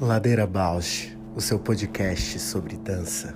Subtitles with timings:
[0.00, 3.34] Ladeira Bausch, o seu podcast sobre dança.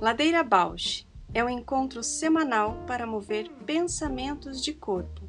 [0.00, 5.22] Ladeira Bausch é um encontro semanal para mover pensamentos de corpo.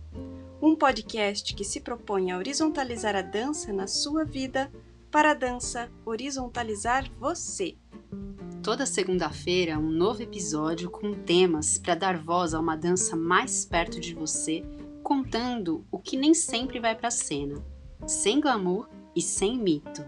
[0.61, 4.71] Um podcast que se propõe a horizontalizar a dança na sua vida
[5.15, 7.77] para a dança horizontalizar você.
[8.61, 13.97] Toda segunda-feira, um novo episódio com temas para dar voz a uma dança mais perto
[13.97, 14.61] de você,
[15.01, 17.63] contando o que nem sempre vai para a cena,
[18.05, 20.03] sem glamour e sem mito.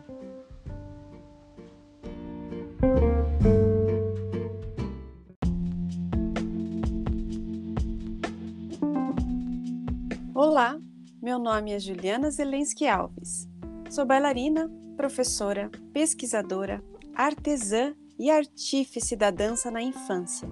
[10.35, 10.77] Olá,
[11.21, 13.48] meu nome é Juliana Zelensky Alves.
[13.90, 16.84] Sou bailarina, professora, pesquisadora,
[17.16, 20.49] artesã e artífice da dança na infância.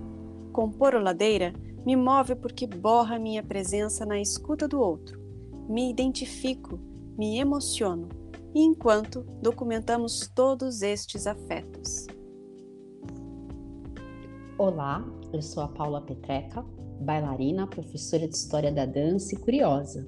[0.53, 1.51] Compor o Ladeira
[1.83, 5.19] me move porque borra minha presença na escuta do outro.
[5.67, 6.79] Me identifico,
[7.17, 8.07] me emociono,
[8.53, 12.05] e enquanto documentamos todos estes afetos.
[14.57, 15.03] Olá,
[15.33, 16.63] eu sou a Paula Petreca,
[17.01, 20.07] bailarina, professora de História da Dança e curiosa.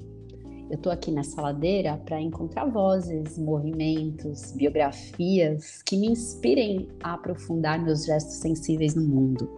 [0.69, 7.81] Eu estou aqui nessa ladeira para encontrar vozes, movimentos, biografias que me inspirem a aprofundar
[7.81, 9.49] meus gestos sensíveis no mundo.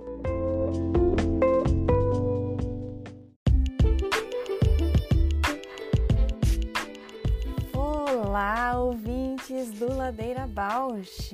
[7.74, 11.34] Olá, ouvintes do Ladeira Bausch!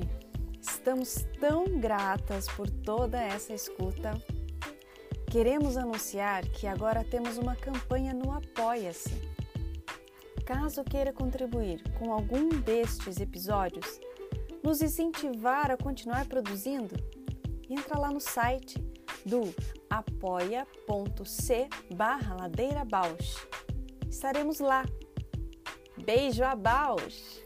[0.62, 4.14] Estamos tão gratas por toda essa escuta.
[5.30, 9.34] Queremos anunciar que agora temos uma campanha no Apoia-se
[10.45, 13.99] Caso queira contribuir com algum destes episódios,
[14.63, 16.95] nos incentivar a continuar produzindo,
[17.67, 18.79] entra lá no site
[19.25, 19.41] do
[19.89, 23.47] apoia.c barra Ladeira Bausch.
[24.07, 24.85] Estaremos lá.
[26.05, 27.44] Beijo a Bausch!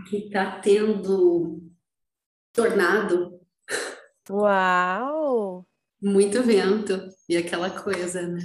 [0.00, 1.62] Aqui tá tendo
[2.52, 3.40] tornado.
[4.28, 5.64] Uau!
[6.02, 8.42] Muito vento e aquela coisa, né?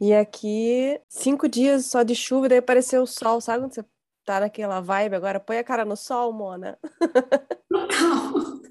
[0.00, 3.40] E aqui, cinco dias só de chuva, daí apareceu o sol.
[3.40, 3.84] Sabe quando você
[4.24, 5.38] tá naquela vibe agora?
[5.38, 6.78] Põe a cara no sol, Mona.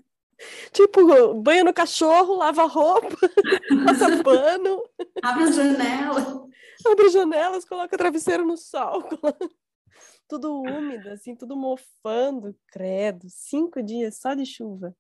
[0.72, 3.10] Tipo, banho no cachorro, lava roupa,
[3.86, 4.84] passa pano.
[5.22, 6.28] Abre as janelas.
[6.86, 9.04] Abre as janelas, coloca travesseiro no sol.
[10.30, 12.56] tudo úmido, assim, tudo mofando.
[12.68, 14.96] Credo, cinco dias só de chuva.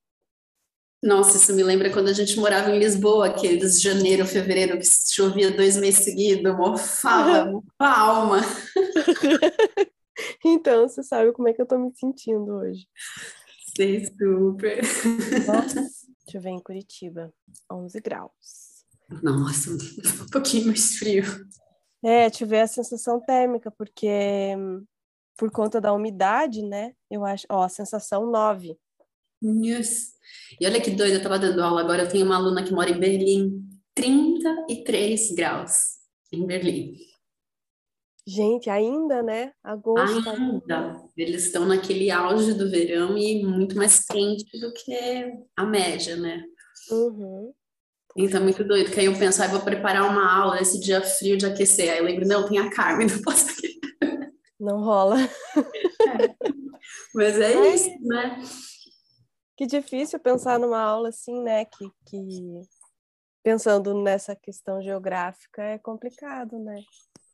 [1.01, 5.49] Nossa, isso me lembra quando a gente morava em Lisboa, aqueles janeiro, fevereiro, que chovia
[5.49, 8.41] dois meses seguidos, mofava, mofava a alma.
[10.43, 12.85] então, você sabe como é que eu tô me sentindo hoje.
[13.77, 14.81] Sei super.
[15.47, 15.75] Nossa,
[16.25, 17.33] deixa eu ver em Curitiba,
[17.71, 18.83] 11 graus.
[19.23, 21.23] Nossa, um pouquinho mais frio.
[22.03, 24.53] É, ver a sensação térmica, porque
[25.37, 28.77] por conta da umidade, né, eu acho, ó, a sensação 9.
[29.41, 30.18] Yes.
[30.59, 32.89] E olha que doida, eu estava dando aula agora, eu tenho uma aluna que mora
[32.89, 33.61] em Berlim,
[33.93, 35.99] 33 graus
[36.31, 36.93] em Berlim.
[38.27, 39.51] Gente, ainda, né?
[39.63, 40.29] Agosto.
[40.29, 41.01] Ainda.
[41.17, 46.43] Eles estão naquele auge do verão e muito mais quente do que a média, né?
[46.91, 47.51] Uhum.
[48.15, 51.01] Então, é muito doido, que aí eu penso, ah, vou preparar uma aula esse dia
[51.01, 51.91] frio de aquecer.
[51.91, 53.47] Aí eu lembro, não, tem a Carmen, não posso.
[54.59, 55.17] Não rola.
[56.09, 56.33] É.
[57.13, 57.75] Mas é Ai.
[57.75, 58.41] isso, né?
[59.59, 61.65] Que difícil pensar numa aula assim, né?
[61.65, 62.61] Que, que
[63.43, 66.81] pensando nessa questão geográfica é complicado, né?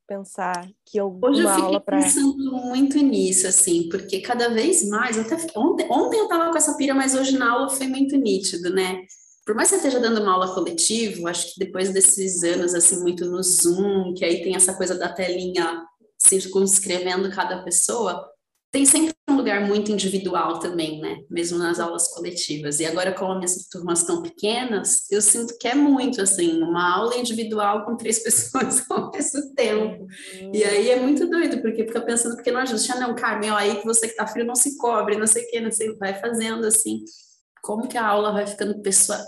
[0.08, 2.02] Pensar que eu Hoje eu fiquei pra...
[2.02, 6.75] pensando muito nisso, assim, porque cada vez mais, até ontem, ontem eu tava com essa
[6.75, 9.03] pira, mas hoje na aula foi muito nítido, né?
[9.46, 13.02] Por mais que você esteja dando uma aula coletiva, acho que depois desses anos, assim,
[13.02, 15.86] muito no Zoom, que aí tem essa coisa da telinha
[16.18, 18.28] circunscrevendo cada pessoa,
[18.72, 19.13] tem sempre
[19.45, 21.19] lugar muito individual também, né?
[21.30, 22.80] Mesmo nas aulas coletivas.
[22.80, 27.15] E agora, como minhas turmas estão pequenas, eu sinto que é muito assim, uma aula
[27.15, 30.07] individual com três pessoas ao mesmo tempo.
[30.51, 33.75] E aí é muito doido, porque fica pensando, porque não ajuda, não, Carmen, ó, aí
[33.75, 36.19] que você que tá frio não se cobre, não sei o quê, não sei, vai
[36.19, 37.03] fazendo assim.
[37.62, 38.81] Como que a aula vai ficando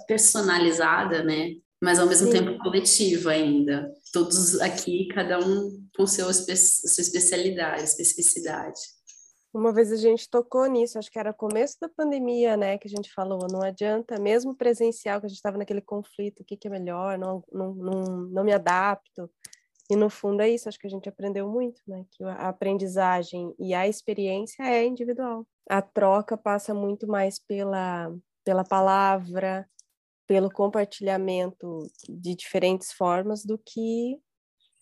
[0.07, 1.51] personalizada, né?
[1.81, 2.33] Mas ao mesmo Sim.
[2.33, 3.91] tempo coletiva ainda.
[4.11, 8.96] Todos aqui, cada um com seu, sua especialidade, especificidade.
[9.53, 12.89] Uma vez a gente tocou nisso, acho que era começo da pandemia, né, que a
[12.89, 16.67] gente falou, não adianta, mesmo presencial, que a gente estava naquele conflito, o que, que
[16.67, 19.29] é melhor, não, não, não, não me adapto.
[19.89, 22.05] E no fundo é isso, acho que a gente aprendeu muito, né?
[22.11, 25.47] Que a aprendizagem e a experiência é individual.
[25.69, 28.13] A troca passa muito mais pela,
[28.44, 29.65] pela palavra,
[30.27, 34.19] pelo compartilhamento de diferentes formas do que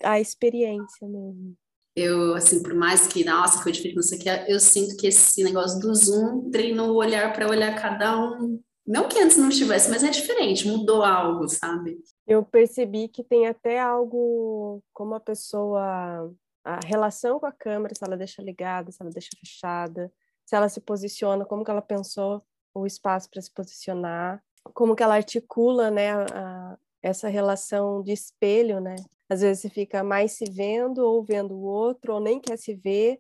[0.04, 1.56] a experiência mesmo.
[1.96, 5.08] Eu, assim, por mais que, nossa, foi difícil, não sei o que, eu sinto que
[5.08, 8.60] esse negócio do Zoom treinou o olhar para olhar cada um.
[8.86, 11.98] Não que antes não estivesse, mas é diferente, mudou algo, sabe?
[12.28, 16.32] Eu percebi que tem até algo como a pessoa,
[16.64, 20.12] a relação com a câmera, se ela deixa ligada, se ela deixa fechada,
[20.46, 22.44] se ela se posiciona, como que ela pensou
[22.76, 24.44] o espaço para se posicionar,
[24.74, 28.96] como que ela articula, né, a, essa relação de espelho, né?
[29.30, 32.76] Às vezes você fica mais se vendo ou vendo o outro, ou nem quer se
[32.76, 33.20] ver,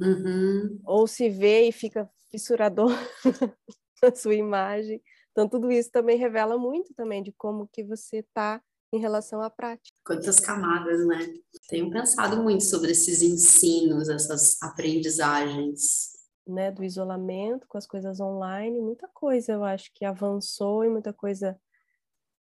[0.00, 0.80] uhum.
[0.84, 2.90] ou se vê e fica fissurador
[4.02, 5.02] na sua imagem.
[5.32, 8.62] Então, tudo isso também revela muito também de como que você está
[8.92, 9.96] em relação à prática.
[10.04, 11.32] Quantas camadas, né?
[11.68, 16.18] Tenho pensado muito sobre esses ensinos, essas aprendizagens.
[16.46, 21.12] Né, do isolamento com as coisas online, muita coisa eu acho que avançou e muita
[21.12, 21.56] coisa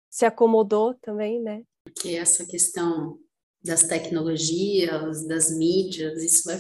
[0.08, 1.62] se acomodou também, né?
[1.88, 3.18] Porque essa questão
[3.64, 6.58] das tecnologias, das mídias, isso vai,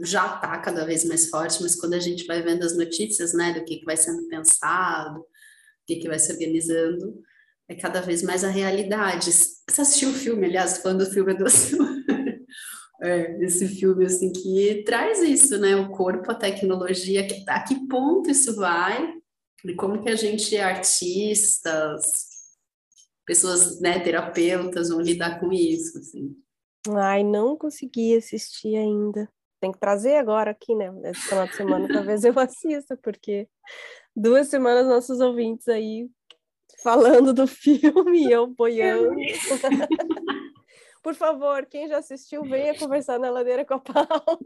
[0.00, 3.52] já está cada vez mais forte, mas quando a gente vai vendo as notícias, né,
[3.52, 5.24] do que, que vai sendo pensado,
[5.86, 7.22] que, que vai se organizando,
[7.68, 9.32] é cada vez mais a realidade.
[9.32, 11.44] Você assistiu o filme, aliás, falando do filme do
[13.00, 15.76] é, esse filme assim que traz isso, né?
[15.76, 19.14] O corpo, a tecnologia, a que ponto isso vai,
[19.64, 22.33] e como que a gente, artistas,
[23.24, 26.36] pessoas, né, terapeutas, vão lidar com isso, assim.
[26.90, 29.28] Ai, não consegui assistir ainda.
[29.60, 30.92] Tem que trazer agora aqui, né?
[31.04, 33.48] Esse final de semana, talvez eu assista, porque
[34.14, 36.08] duas semanas nossos ouvintes aí
[36.82, 39.14] falando do filme e eu boiando.
[41.02, 44.38] Por favor, quem já assistiu, venha conversar na ladeira com a Paula.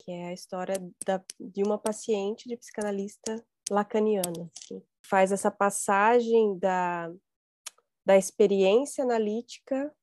[0.00, 0.74] que é a história
[1.06, 4.50] da, de uma paciente de psicanalista lacaniana.
[4.58, 4.82] Assim.
[5.06, 7.12] Faz essa passagem da,
[8.04, 9.94] da experiência analítica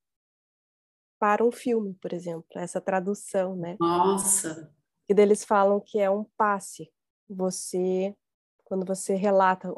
[1.18, 3.76] para um filme, por exemplo, essa tradução, né?
[3.78, 4.74] Nossa!
[5.08, 6.92] E deles falam que é um passe,
[7.28, 8.14] você
[8.72, 9.68] quando você relata,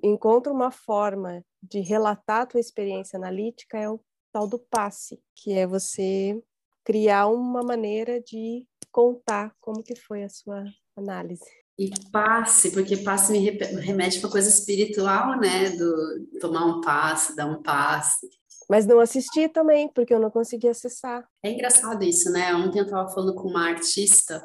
[0.00, 3.98] encontra uma forma de relatar a tua experiência analítica é o
[4.30, 6.40] tal do passe, que é você
[6.84, 10.62] criar uma maneira de contar como que foi a sua
[10.96, 11.63] análise.
[11.78, 15.70] E passe, porque passe me remete para coisa espiritual, né?
[15.70, 18.28] Do tomar um passe, dar um passe.
[18.70, 21.26] Mas não assisti também, porque eu não consegui acessar.
[21.42, 22.54] É engraçado isso, né?
[22.54, 24.42] Ontem eu estava falando com uma artista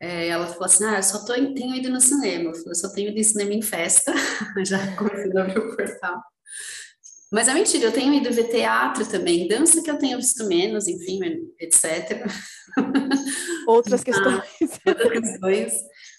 [0.00, 2.44] é, ela falou assim, ah, eu só tô, tenho ido no cinema.
[2.44, 4.12] Eu, falei, eu só tenho ido no cinema em festa,
[4.64, 6.22] já comecei a ver o portal.
[7.30, 10.88] Mas é mentira, eu tenho ido ver teatro também, dança que eu tenho visto menos,
[10.88, 11.20] enfim,
[11.60, 12.26] etc.
[13.68, 14.42] Outras questões.
[14.84, 15.72] outras questões.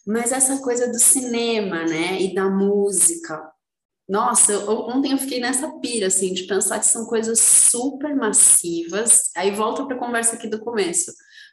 [0.06, 3.42] Mas essa coisa do cinema, né, e da música.
[4.09, 9.30] Nossa, eu, ontem eu fiquei nessa pira, assim, de pensar que são coisas super massivas.
[9.38, 11.12] Aí volta para a conversa aqui do começo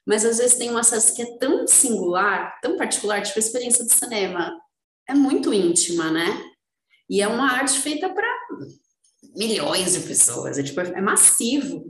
[0.08, 3.84] mas às vezes tem um acesso que é tão singular, tão particular, tipo a experiência
[3.84, 4.50] do cinema.
[5.06, 6.42] É muito íntima, né?
[7.10, 8.26] E é uma arte feita para
[9.36, 11.84] milhões de pessoas, é, tipo, é massivo.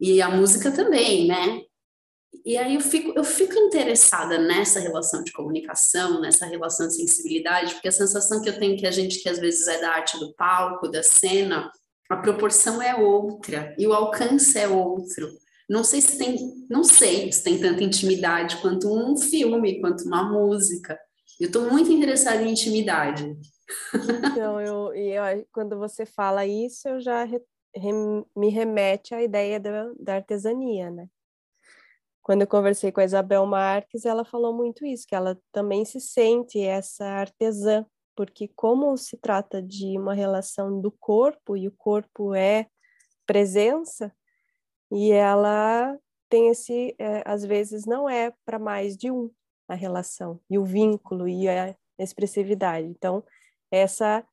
[0.00, 1.60] E a música também, né?
[2.44, 7.74] E aí eu fico, eu fico interessada nessa relação de comunicação, nessa relação de sensibilidade,
[7.74, 10.18] porque a sensação que eu tenho que a gente que às vezes é da arte
[10.18, 11.70] do palco, da cena,
[12.10, 15.28] a proporção é outra e o alcance é outro.
[15.68, 20.22] Não sei se tem, não sei se tem tanta intimidade quanto um filme, quanto uma
[20.22, 20.98] música.
[21.40, 23.36] Eu estou muito interessada em intimidade.
[24.32, 27.40] Então, eu, eu, quando você fala isso, eu já re,
[27.74, 27.92] re,
[28.36, 31.08] me remete à ideia da, da artesania, né?
[32.22, 36.00] Quando eu conversei com a Isabel Marques, ela falou muito isso, que ela também se
[36.00, 42.34] sente essa artesã, porque como se trata de uma relação do corpo, e o corpo
[42.34, 42.68] é
[43.26, 44.14] presença,
[44.90, 45.98] e ela
[46.28, 49.30] tem esse, é, às vezes, não é para mais de um
[49.68, 52.86] a relação, e o vínculo e a expressividade.
[52.86, 53.24] Então,
[53.70, 54.24] essa,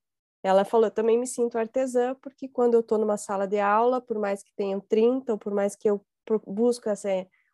[0.43, 3.99] ela falou, eu também me sinto artesã, porque quando eu estou numa sala de aula,
[3.99, 6.05] por mais que tenham 30, ou por mais que eu
[6.45, 7.09] busco essa,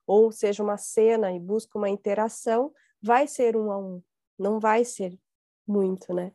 [0.07, 2.71] ou seja uma cena e busco uma interação,
[3.01, 4.01] vai ser um a um,
[4.37, 5.17] não vai ser
[5.67, 6.31] muito, né?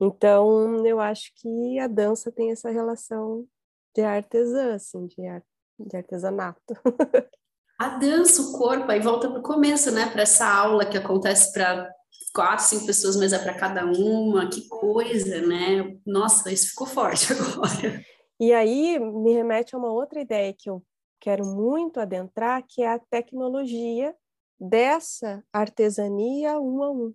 [0.00, 3.46] Então, eu acho que a dança tem essa relação
[3.94, 5.46] de artesã, assim, de arte
[5.86, 6.74] de artesanato.
[7.78, 10.04] A dança, o corpo, aí volta para o começo, né?
[10.10, 11.90] Para essa aula que acontece para
[12.34, 15.96] quatro, cinco pessoas, mas é para cada uma, que coisa, né?
[16.04, 18.04] Nossa, isso ficou forte agora.
[18.38, 20.82] E aí me remete a uma outra ideia que eu
[21.20, 24.16] quero muito adentrar, que é a tecnologia
[24.58, 27.14] dessa artesania um a um.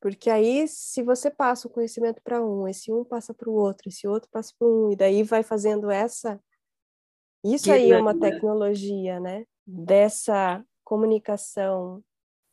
[0.00, 3.88] Porque aí, se você passa o conhecimento para um, esse um passa para o outro,
[3.88, 6.40] esse outro passa para um, e daí vai fazendo essa.
[7.44, 9.44] Isso aí é uma tecnologia, né?
[9.66, 12.02] Dessa comunicação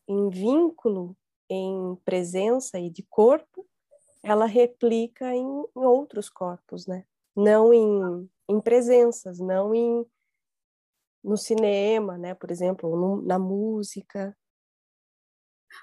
[0.07, 1.15] em vínculo,
[1.49, 3.65] em presença e de corpo,
[4.23, 7.05] ela replica em, outros corpos, né?
[7.35, 10.05] Não em, em presenças, não em
[11.25, 12.33] no cinema, né?
[12.35, 14.35] Por exemplo, no, na música,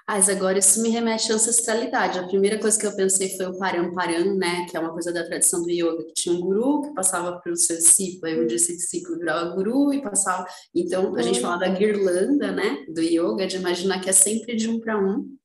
[0.07, 2.19] mas agora isso me remete à ancestralidade.
[2.19, 5.13] A primeira coisa que eu pensei foi o param param, né, que é uma coisa
[5.13, 8.39] da tradição do yoga, que tinha um guru que passava para o seu discípulo, aí
[8.39, 10.45] o discípulo virava guru e passava.
[10.75, 14.69] Então, a gente fala da guirlanda, né, do yoga, de imaginar que é sempre de
[14.69, 15.37] um para um.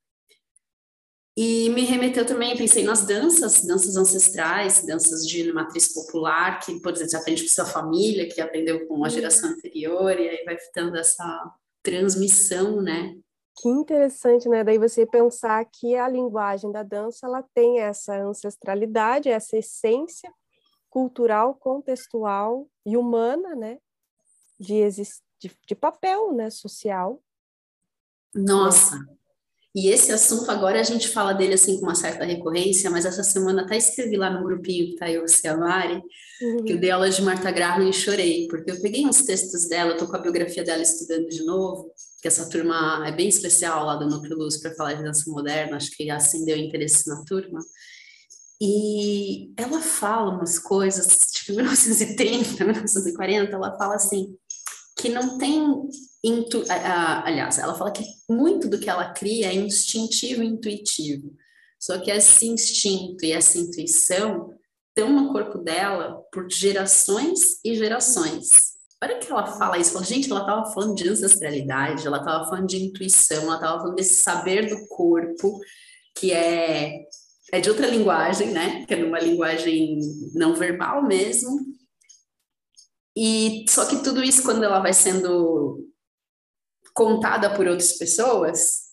[1.40, 6.92] E me remeteu também, pensei nas danças, danças ancestrais, danças de matriz popular, que, por
[6.92, 10.59] exemplo, você aprende com sua família, que aprendeu com a geração anterior, e aí vai
[10.59, 13.14] ficando essa transmissão, né,
[13.61, 14.62] que interessante, né?
[14.62, 20.33] Daí você pensar que a linguagem da dança ela tem essa ancestralidade, essa essência
[20.88, 23.78] cultural, contextual e humana, né?
[24.61, 24.88] De,
[25.40, 26.50] de, de papel, né?
[26.50, 27.21] Social.
[28.33, 28.97] Nossa,
[29.78, 33.23] e esse assunto agora a gente fala dele assim com uma certa recorrência, mas essa
[33.23, 36.02] semana até escrevi lá no grupinho que tá eu, você, a Mari,
[36.42, 36.64] uhum.
[36.64, 39.97] que eu dei aula de Marta Graham e chorei, porque eu peguei uns textos dela,
[39.97, 43.97] tô com a biografia dela estudando de novo, que essa turma é bem especial lá
[43.97, 47.61] do Núcleo Luz para falar de dança moderna, acho que acendeu interesse na turma.
[48.61, 54.37] E ela fala umas coisas, tipo, 1930, 1940, ela fala assim,
[54.99, 55.62] que não tem,
[56.22, 56.64] intu...
[56.68, 61.34] aliás, ela fala que muito do que ela cria é instintivo e intuitivo.
[61.78, 64.52] Só que esse instinto e essa intuição
[64.88, 68.76] estão no corpo dela por gerações e gerações.
[69.00, 72.66] Olha que ela fala isso, fala, gente, ela estava falando de ancestralidade, ela estava falando
[72.66, 75.60] de intuição, ela estava falando desse saber do corpo,
[76.16, 77.04] que é,
[77.52, 78.84] é de outra linguagem, né?
[78.87, 80.00] Que é numa linguagem
[80.34, 81.60] não verbal mesmo.
[83.16, 85.88] E só que tudo isso, quando ela vai sendo
[86.99, 88.88] contada por outras pessoas,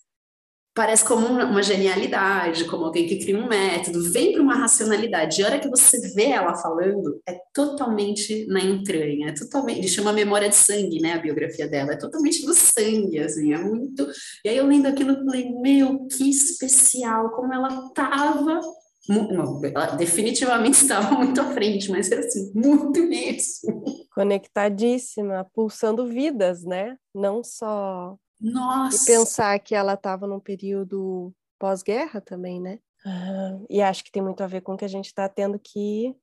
[0.75, 5.41] parece como uma genialidade, como alguém que cria um método, vem para uma racionalidade.
[5.41, 10.13] E a hora que você vê ela falando, é totalmente na entranha, é totalmente, chama
[10.13, 14.07] memória de sangue, né, a biografia dela, é totalmente do sangue, assim, é muito...
[14.43, 18.61] E aí eu lendo aquilo, eu falei, meu, que especial, como ela tava...
[19.07, 23.83] Não, ela definitivamente estava muito à frente, mas era assim, muito mesmo.
[24.13, 26.97] Conectadíssima, pulsando vidas, né?
[27.13, 29.03] Não só nossa!
[29.03, 32.79] E pensar que ela estava num período pós-guerra também, né?
[33.05, 33.65] Uhum.
[33.69, 36.15] E acho que tem muito a ver com o que a gente está tendo que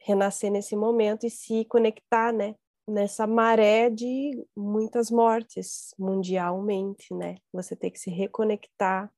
[0.00, 2.54] renascer nesse momento e se conectar, né?
[2.88, 7.36] Nessa maré de muitas mortes mundialmente, né?
[7.52, 9.12] Você tem que se reconectar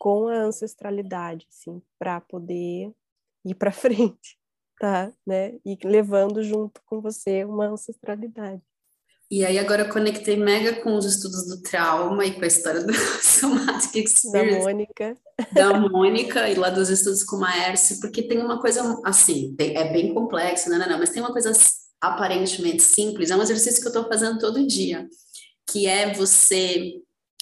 [0.00, 2.90] com a ancestralidade, assim, para poder
[3.44, 4.38] ir para frente,
[4.80, 5.12] tá?
[5.26, 5.58] Né?
[5.64, 8.62] E levando junto com você uma ancestralidade.
[9.30, 12.82] E aí agora eu conectei mega com os estudos do trauma e com a história
[12.82, 12.92] do
[13.22, 14.58] Somatic Experience.
[14.58, 15.16] Da Mônica.
[15.52, 19.92] Da Mônica e lá dos estudos com o Maerce, porque tem uma coisa, assim, é
[19.92, 21.52] bem complexo, não, não, não, mas tem uma coisa
[22.00, 25.06] aparentemente simples, é um exercício que eu estou fazendo todo dia,
[25.70, 27.00] que é você,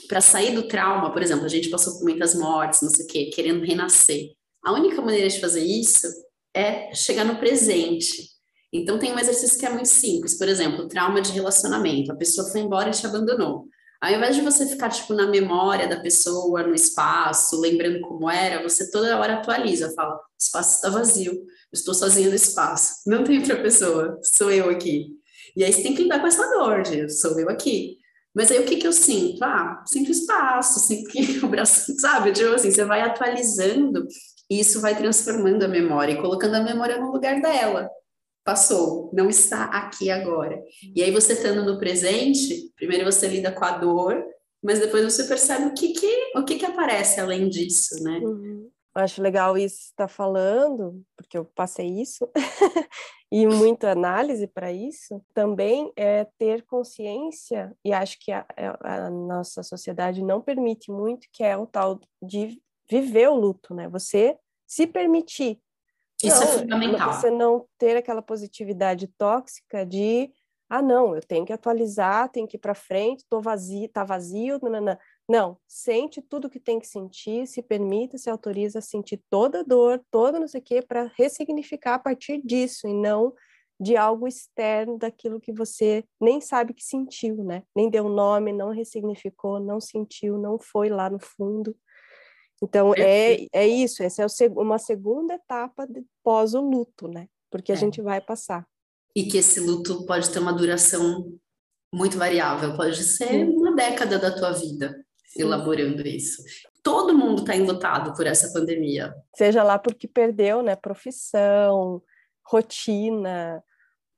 [0.09, 3.09] para sair do trauma, por exemplo, a gente passou por muitas mortes, não sei o
[3.09, 4.33] quê, querendo renascer.
[4.65, 6.07] A única maneira de fazer isso
[6.55, 8.39] é chegar no presente
[8.73, 12.13] então, tem um exercício que é muito simples, por exemplo, trauma de relacionamento.
[12.13, 13.67] A pessoa foi embora e te abandonou.
[14.01, 18.63] Ao invés de você ficar, tipo, na memória da pessoa, no espaço, lembrando como era,
[18.63, 21.35] você toda hora atualiza, fala, o espaço está vazio,
[21.73, 25.09] estou sozinha no espaço, não tem outra pessoa, sou eu aqui.
[25.57, 27.98] E aí você tem que lidar com essa dor de, sou eu aqui.
[28.39, 29.43] Mas aí o que que eu sinto?
[29.43, 32.31] Ah, sinto espaço, sinto que o braço, sabe?
[32.31, 34.07] Tipo assim, você vai atualizando
[34.49, 37.91] e isso vai transformando a memória e colocando a memória no lugar dela
[38.45, 40.63] passou, não está aqui agora.
[40.97, 44.25] E aí você estando no presente, primeiro você lida com a dor,
[44.63, 48.21] mas depois você percebe o que que, o que, que aparece além disso, né?
[48.23, 48.71] Uhum.
[48.95, 52.29] Acho legal isso está falando, porque eu passei isso,
[53.31, 58.45] e muita análise para isso, também é ter consciência, e acho que a,
[58.81, 63.89] a, nossa sociedade não permite muito, que é o tal de viver o luto, né?
[63.89, 65.61] Você se permitir
[66.23, 67.13] isso é não, é fundamental.
[67.13, 70.31] Você não ter aquela positividade tóxica de
[70.69, 74.59] ah, não, eu tenho que atualizar, tenho que ir para frente, tô vazio, tá vazio,
[74.63, 79.61] não, não, sente tudo que tem que sentir, se permita, se autoriza a sentir toda
[79.61, 83.35] a dor, toda não sei o quê, para ressignificar a partir disso e não
[83.81, 87.63] de algo externo daquilo que você nem sabe que sentiu, né?
[87.77, 91.77] Nem deu nome, não ressignificou, não sentiu, não foi lá no fundo.
[92.63, 95.87] Então, é, é isso, essa é uma segunda etapa
[96.25, 97.29] pós o luto, né?
[97.51, 97.79] Porque a é.
[97.79, 98.67] gente vai passar.
[99.15, 101.39] E que esse luto pode ter uma duração
[101.95, 103.45] muito variável, pode ser Sim.
[103.45, 105.05] uma década da tua vida.
[105.39, 106.43] Elaborando isso.
[106.83, 109.15] Todo mundo está enlutado por essa pandemia.
[109.35, 112.03] Seja lá porque perdeu, né, profissão,
[112.45, 113.63] rotina,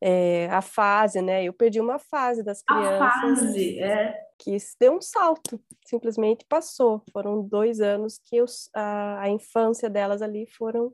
[0.01, 1.45] é, a fase, né?
[1.45, 3.01] Eu perdi uma fase das crianças.
[3.01, 4.15] A fase, é.
[4.39, 7.03] Que deu um salto, simplesmente passou.
[7.13, 10.93] Foram dois anos que eu, a, a infância delas ali foram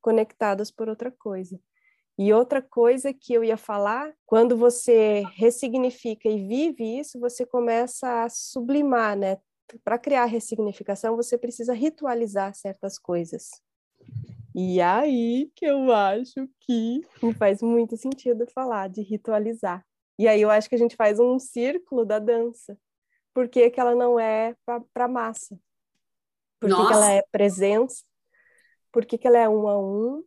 [0.00, 1.58] conectadas por outra coisa.
[2.16, 8.24] E outra coisa que eu ia falar, quando você ressignifica e vive isso, você começa
[8.24, 9.38] a sublimar, né?
[9.84, 13.50] Para criar ressignificação, você precisa ritualizar certas coisas.
[14.54, 17.02] E aí que eu acho que
[17.38, 19.84] faz muito sentido falar de ritualizar.
[20.18, 22.76] E aí eu acho que a gente faz um círculo da dança.
[23.32, 24.56] Por que, que ela não é
[24.92, 25.56] para massa?
[26.58, 28.04] Por que, que, ela é presença?
[28.90, 30.24] Por que, que ela é um a um?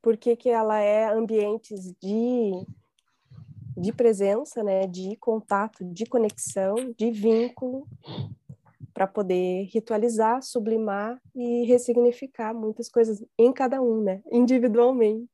[0.00, 2.52] Por que, que ela é ambientes de,
[3.76, 4.86] de presença, né?
[4.86, 7.88] de contato, de conexão, de vínculo?
[8.92, 14.22] Para poder ritualizar, sublimar e ressignificar muitas coisas em cada um, né?
[14.30, 15.28] Individualmente.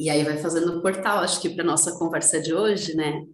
[0.00, 3.24] E aí vai fazendo um portal, acho que para nossa conversa de hoje, né?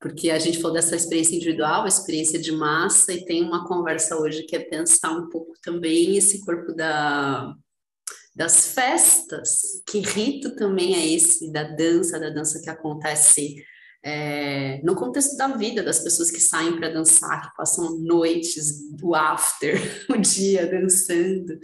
[0.00, 4.44] Porque a gente falou dessa experiência individual, experiência de massa, e tem uma conversa hoje
[4.44, 7.54] que é pensar um pouco também esse corpo da,
[8.34, 13.56] das festas, que rito também é esse da dança, da dança que acontece
[14.04, 19.14] é, no contexto da vida das pessoas que saem para dançar, que passam noites do
[19.14, 21.58] after, o dia dançando.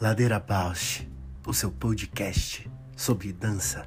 [0.00, 1.08] Ladeira Bausch,
[1.46, 3.86] o seu podcast sobre dança.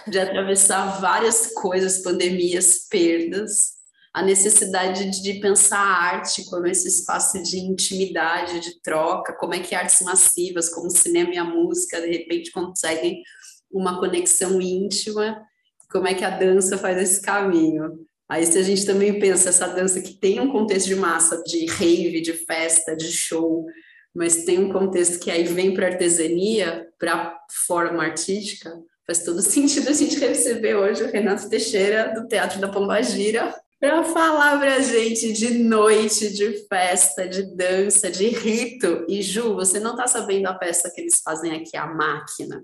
[0.07, 3.73] de atravessar várias coisas, pandemias, perdas,
[4.13, 9.59] a necessidade de pensar a arte como esse espaço de intimidade, de troca, como é
[9.59, 13.23] que artes massivas, como o cinema e a música, de repente conseguem
[13.71, 15.41] uma conexão íntima,
[15.91, 18.05] como é que a dança faz esse caminho.
[18.29, 21.65] Aí se a gente também pensa essa dança que tem um contexto de massa, de
[21.65, 23.65] rave, de festa, de show,
[24.13, 28.71] mas tem um contexto que aí vem para artesania, para forma artística,
[29.05, 34.01] faz todo sentido a gente receber hoje o Renato Teixeira, do Teatro da Pombagira, para
[34.05, 39.05] falar para a gente de noite, de festa, de dança, de rito.
[39.09, 42.63] E Ju, você não está sabendo a peça que eles fazem aqui, a máquina.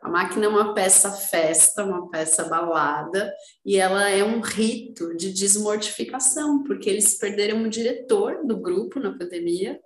[0.00, 3.34] A máquina é uma peça festa, uma peça balada,
[3.66, 9.10] e ela é um rito de desmortificação, porque eles perderam o diretor do grupo na
[9.18, 9.80] pandemia.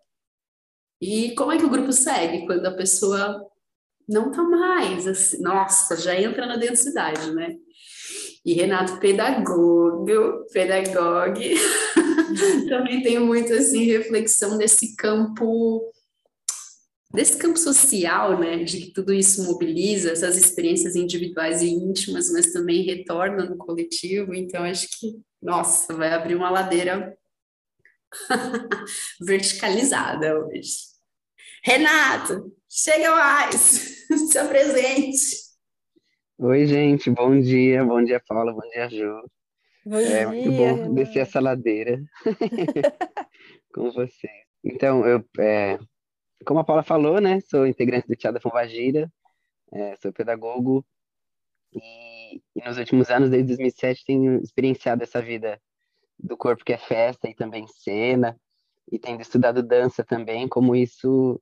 [1.00, 3.42] E como é que o grupo segue quando a pessoa
[4.08, 5.40] não tá mais assim?
[5.40, 7.56] Nossa, já entra na densidade, né?
[8.44, 11.54] E Renato, pedagogo, pedagogue,
[12.68, 15.90] também tem muito assim reflexão desse campo
[17.14, 22.52] desse campo social, né, de que tudo isso mobiliza essas experiências individuais e íntimas, mas
[22.52, 24.34] também retorna no coletivo.
[24.34, 27.16] Então acho que, nossa, vai abrir uma ladeira
[29.22, 30.94] verticalizada hoje.
[31.62, 33.93] Renato, chega mais,
[34.30, 35.44] se apresente.
[36.38, 39.30] Oi, gente, bom dia, bom dia, Paula, bom dia, Ju.
[39.86, 42.02] Bom é muito bom descer essa ladeira
[43.72, 44.28] com você.
[44.62, 45.78] Então, eu, é,
[46.44, 49.12] como a Paula falou, né, sou integrante do Teatro da Fumagira,
[49.72, 50.84] é, sou pedagogo
[51.72, 55.60] e, e, nos últimos anos, desde 2007, tenho experienciado essa vida
[56.18, 58.38] do corpo que é festa e também cena,
[58.90, 61.40] e tendo estudado dança também, como isso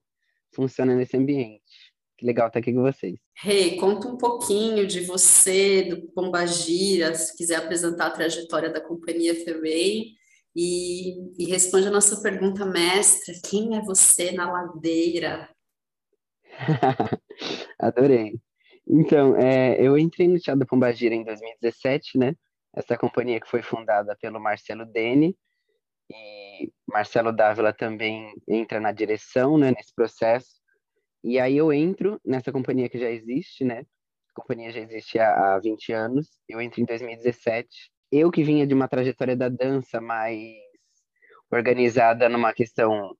[0.54, 1.91] funciona nesse ambiente.
[2.22, 3.18] Que legal estar aqui com vocês.
[3.36, 8.80] Rei, hey, conta um pouquinho de você, do Pombagira, se quiser apresentar a trajetória da
[8.80, 10.14] companhia também.
[10.54, 15.50] E, e responde a nossa pergunta mestra: quem é você na ladeira?
[17.76, 18.38] Adorei.
[18.86, 22.36] Então, é, eu entrei no Teatro Pombagira em 2017, né?
[22.72, 25.36] Essa companhia que foi fundada pelo Marcelo Dene,
[26.08, 30.61] e Marcelo Dávila também entra na direção, né, nesse processo.
[31.24, 33.86] E aí eu entro nessa companhia que já existe, né?
[34.30, 36.28] A companhia já existe há, há 20 anos.
[36.48, 37.68] Eu entro em 2017.
[38.10, 40.54] Eu que vinha de uma trajetória da dança mais
[41.50, 43.16] organizada numa questão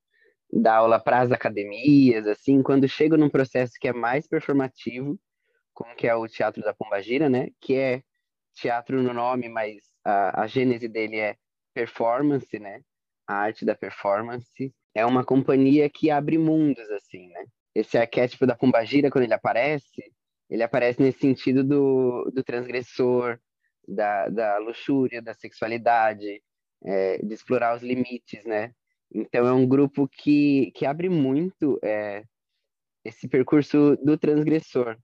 [0.53, 5.19] da aula para as academias, assim, quando chego num processo que é mais performativo,
[5.73, 7.49] como que é o Teatro da Pombagira, né?
[7.61, 8.03] Que é
[8.55, 11.37] teatro no nome, mas a, a gênese dele é
[11.75, 12.83] performance, né?
[13.27, 14.75] A arte da performance.
[14.95, 17.47] É uma companhia que abre mundos, assim, né?
[17.75, 20.13] Esse arquétipo da Pombagira, quando ele aparece,
[20.51, 23.39] ele aparece nesse sentido do, do transgressor,
[23.89, 26.43] da, da luxúria, da sexualidade,
[26.85, 28.73] é, de explorar os limites, né?
[29.15, 32.25] Então é um grupo que, que abre muito é,
[33.05, 34.97] esse percurso do transgressor.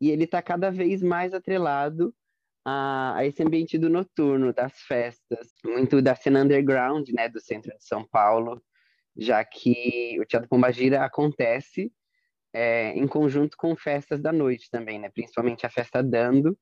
[0.00, 2.14] E ele está cada vez mais atrelado
[2.64, 7.76] a, a, esse ambiente do noturno, das festas, muito da cena underground, né, do centro
[7.76, 8.62] de São Paulo,
[9.16, 11.92] já que o Teatro Pombagira acontece
[12.52, 16.58] é, em conjunto com festas da noite também, né, principalmente a festa Dando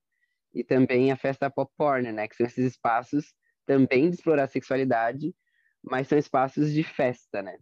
[0.55, 3.35] e também a festa Pop Porn, né, que são esses espaços
[3.67, 5.35] também de explorar a sexualidade,
[5.83, 7.57] mas são espaços de festa, né.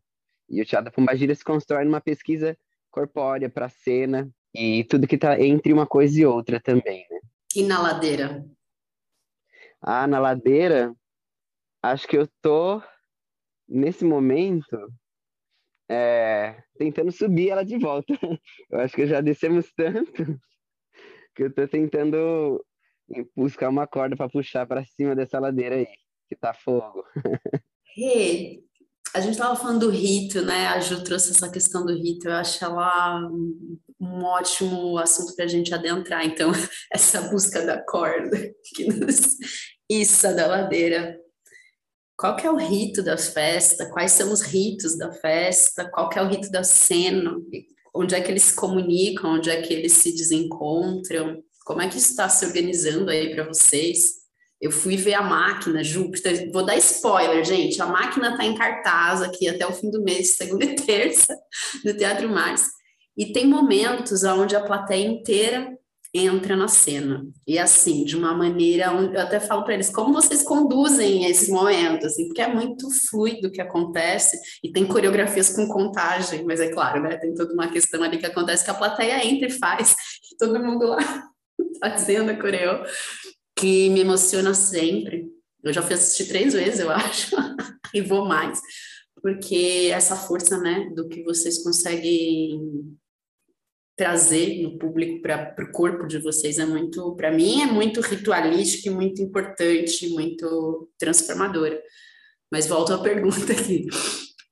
[0.49, 2.57] E o Teatro Pombagira se constrói numa pesquisa
[2.91, 7.21] corpórea para a cena e tudo que está entre uma coisa e outra também, né.
[7.55, 8.45] E na ladeira?
[9.81, 10.95] Ah, na ladeira,
[11.83, 12.83] acho que eu tô,
[13.69, 14.77] nesse momento,
[15.89, 18.13] é, tentando subir ela de volta.
[18.71, 20.13] Eu acho que já descemos tanto
[21.35, 22.65] que eu tô tentando
[23.35, 25.87] buscar uma corda para puxar para cima dessa ladeira aí,
[26.29, 27.05] que tá fogo.
[29.15, 30.67] A gente estava falando do rito, né?
[30.67, 32.29] A Ju trouxe essa questão do rito.
[32.29, 33.27] Eu acho ela
[33.99, 36.25] um ótimo assunto para a gente adentrar.
[36.25, 36.53] Então,
[36.93, 38.37] essa busca da corda
[38.75, 39.37] que nos
[39.91, 41.19] issa da ladeira.
[42.19, 43.89] Qual que é o rito da festa?
[43.91, 45.89] Quais são os ritos da festa?
[45.89, 47.37] Qual que é o rito da cena?
[47.95, 49.35] Onde é que eles se comunicam?
[49.35, 51.41] Onde é que eles se desencontram?
[51.65, 54.15] Como é que isso está se organizando aí para vocês?
[54.61, 56.51] Eu fui ver a máquina, Júpiter.
[56.51, 57.81] Vou dar spoiler, gente.
[57.81, 61.39] A máquina está em cartaz aqui até o fim do mês, segunda e terça,
[61.85, 62.65] no Teatro Mars.
[63.17, 65.78] E tem momentos onde a plateia inteira
[66.15, 67.27] entra na cena.
[67.47, 72.07] E assim, de uma maneira, eu até falo para eles, como vocês conduzem esses momentos,
[72.07, 76.69] assim, porque é muito fluido o que acontece, e tem coreografias com contagem, mas é
[76.69, 79.95] claro, né, tem toda uma questão ali que acontece que a plateia entra e faz,
[80.33, 80.99] e todo mundo lá
[81.81, 82.85] fazendo a coreo,
[83.57, 85.27] que me emociona sempre.
[85.63, 87.37] Eu já fui assistir três vezes, eu acho,
[87.93, 88.61] e vou mais,
[89.21, 92.61] porque essa força, né, do que vocês conseguem
[93.99, 98.87] trazer no público para o corpo de vocês é muito, para mim, é muito ritualístico
[98.87, 101.83] e muito importante, muito transformadora.
[102.51, 103.87] Mas volto à pergunta aqui.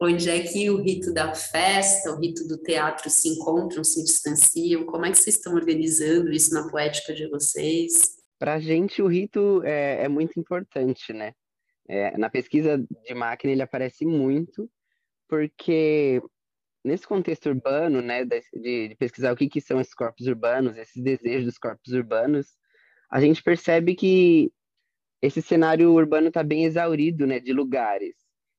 [0.03, 4.85] Onde é que o rito da festa, o rito do teatro se encontram, se distanciam?
[4.85, 8.17] Como é que vocês estão organizando isso na poética de vocês?
[8.39, 11.33] Para a gente, o rito é, é muito importante, né?
[11.89, 14.69] É, na pesquisa de máquina, ele aparece muito,
[15.29, 16.21] porque
[16.87, 21.03] nesse contexto urbano, né, de, de, pesquisar o que, que são esses corpos urbanos, esses
[21.03, 22.47] desejos dos corpos urbanos,
[23.11, 24.53] a gente percebe que
[25.21, 28.15] esse cenário urbano está bem exaurido, né, de lugares.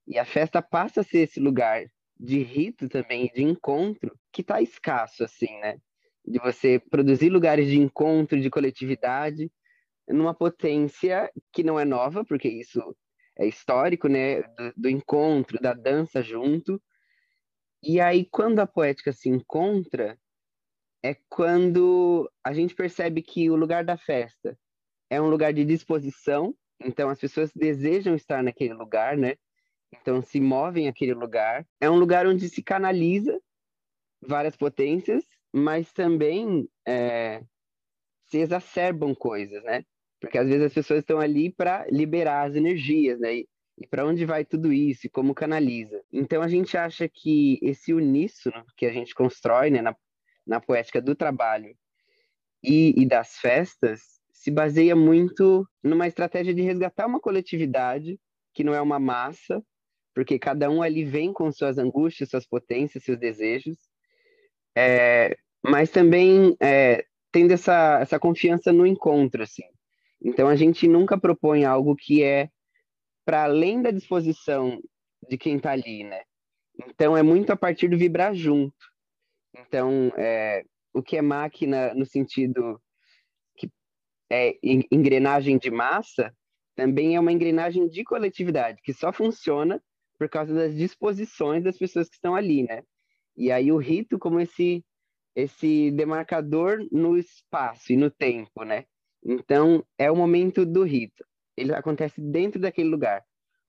[0.06, 1.86] E a festa passa a ser esse lugar
[2.20, 5.78] de rito também, de encontro, que está escasso, assim, né?
[6.26, 9.52] De você produzir lugares de encontro, de coletividade,
[10.08, 12.82] numa potência que não é nova, porque isso
[13.38, 14.42] é histórico, né?
[14.42, 16.82] Do, do encontro, da dança junto,
[17.84, 20.18] e aí, quando a poética se encontra,
[21.04, 24.58] é quando a gente percebe que o lugar da festa
[25.10, 29.36] é um lugar de disposição, então as pessoas desejam estar naquele lugar, né?
[29.94, 31.66] Então se movem aquele lugar.
[31.80, 33.40] É um lugar onde se canaliza
[34.22, 37.42] várias potências, mas também é,
[38.28, 39.84] se exacerbam coisas, né?
[40.20, 43.44] Porque às vezes as pessoas estão ali para liberar as energias, né?
[43.86, 46.02] Para onde vai tudo isso e como canaliza?
[46.12, 49.96] Então a gente acha que esse uníssono que a gente constrói né, na,
[50.46, 51.76] na poética do trabalho
[52.64, 58.20] e, e das festas se baseia muito numa estratégia de resgatar uma coletividade
[58.54, 59.64] que não é uma massa,
[60.16, 63.78] porque cada um ali vem com suas angústias, suas potências, seus desejos,
[64.76, 69.64] é, mas também é, tendo essa, essa confiança no encontro, assim.
[70.24, 72.50] Então a gente nunca propõe algo que é
[73.28, 74.82] para além da disposição
[75.30, 76.22] de quem está ali, né?
[76.88, 78.74] Então é muito a partir do vibrar junto.
[79.54, 80.64] Então, é,
[80.94, 82.82] o que é máquina no sentido
[83.58, 83.70] que
[84.32, 84.58] é
[84.90, 86.34] engrenagem de massa,
[86.74, 89.84] também é uma engrenagem de coletividade, que só funciona
[90.18, 92.82] por causa das disposições das pessoas que estão ali, né?
[93.36, 94.86] E aí o rito como esse
[95.36, 98.86] esse demarcador no espaço e no tempo, né?
[99.22, 101.26] Então é o momento do rito.
[101.58, 103.26] Ele acontece dentro daquele lugar.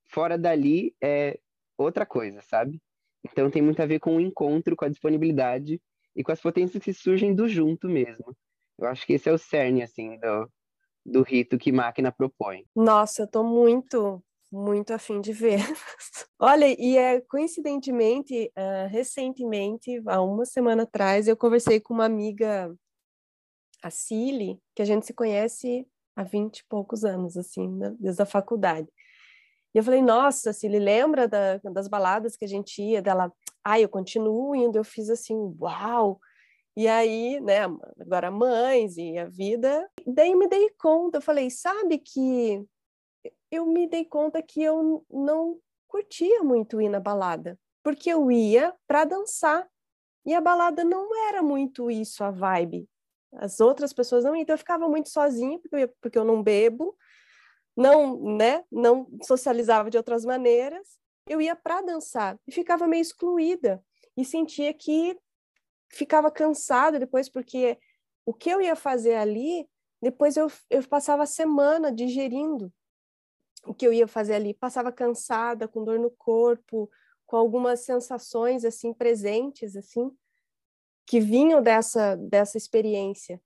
[0.07, 1.39] Fora dali é
[1.77, 2.81] outra coisa, sabe?
[3.23, 5.81] Então tem muito a ver com o encontro, com a disponibilidade
[6.15, 8.35] e com as potências que surgem do junto mesmo.
[8.77, 10.49] Eu acho que esse é o cerne assim do,
[11.05, 12.65] do rito que máquina propõe.
[12.75, 15.59] Nossa, eu tô muito muito afim de ver.
[16.39, 22.75] Olha, e é coincidentemente, uh, recentemente, há uma semana atrás, eu conversei com uma amiga,
[23.83, 25.87] a Cili, que a gente se conhece
[26.19, 28.89] há vinte e poucos anos, assim, né, desde a faculdade.
[29.73, 33.01] E eu falei, nossa, Cili, lembra da, das baladas que a gente ia?
[33.01, 33.31] Dela,
[33.63, 34.77] ah, eu continuo indo.
[34.77, 36.19] Eu fiz assim, uau!
[36.75, 37.61] E aí, né,
[37.99, 39.89] agora mães e a vida.
[40.05, 42.65] Daí me dei conta, eu falei, sabe que
[43.51, 48.73] eu me dei conta que eu não curtia muito ir na balada, porque eu ia
[48.87, 49.67] para dançar
[50.25, 52.87] e a balada não era muito isso a vibe.
[53.33, 56.97] As outras pessoas não, então eu ficava muito sozinha porque eu, porque eu não bebo,
[57.75, 60.99] não, né, não socializava de outras maneiras.
[61.27, 63.83] Eu ia para dançar e ficava meio excluída
[64.17, 65.17] e sentia que
[65.91, 67.77] ficava cansada depois porque
[68.25, 69.67] o que eu ia fazer ali,
[70.01, 72.71] depois eu, eu passava a semana digerindo
[73.65, 74.53] o que eu ia fazer ali.
[74.53, 76.89] Passava cansada, com dor no corpo,
[77.25, 80.11] com algumas sensações assim presentes assim
[81.09, 83.41] que vinham dessa dessa experiência.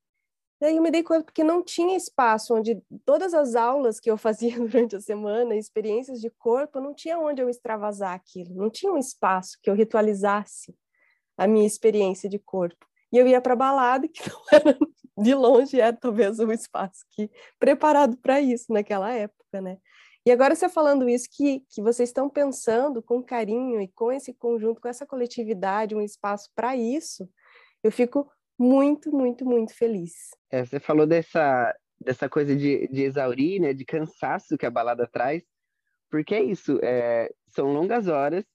[0.60, 4.18] Daí eu me dei conta porque não tinha espaço onde todas as aulas que eu
[4.18, 8.92] fazia durante a semana, experiências de corpo, não tinha onde eu extravasar aquilo, não tinha
[8.92, 10.76] um espaço que eu ritualizasse
[11.38, 12.86] a minha experiência de corpo.
[13.14, 14.78] E eu ia para balada que não era
[15.18, 19.78] de longe era talvez um espaço que preparado para isso naquela época, né?
[20.26, 24.34] E agora você falando isso, que, que vocês estão pensando com carinho e com esse
[24.34, 27.30] conjunto, com essa coletividade, um espaço para isso,
[27.84, 30.30] eu fico muito, muito, muito feliz.
[30.50, 35.08] É, você falou dessa, dessa coisa de, de exaurir, né, de cansaço que a balada
[35.12, 35.44] traz,
[36.10, 38.46] porque é isso, é, são longas horas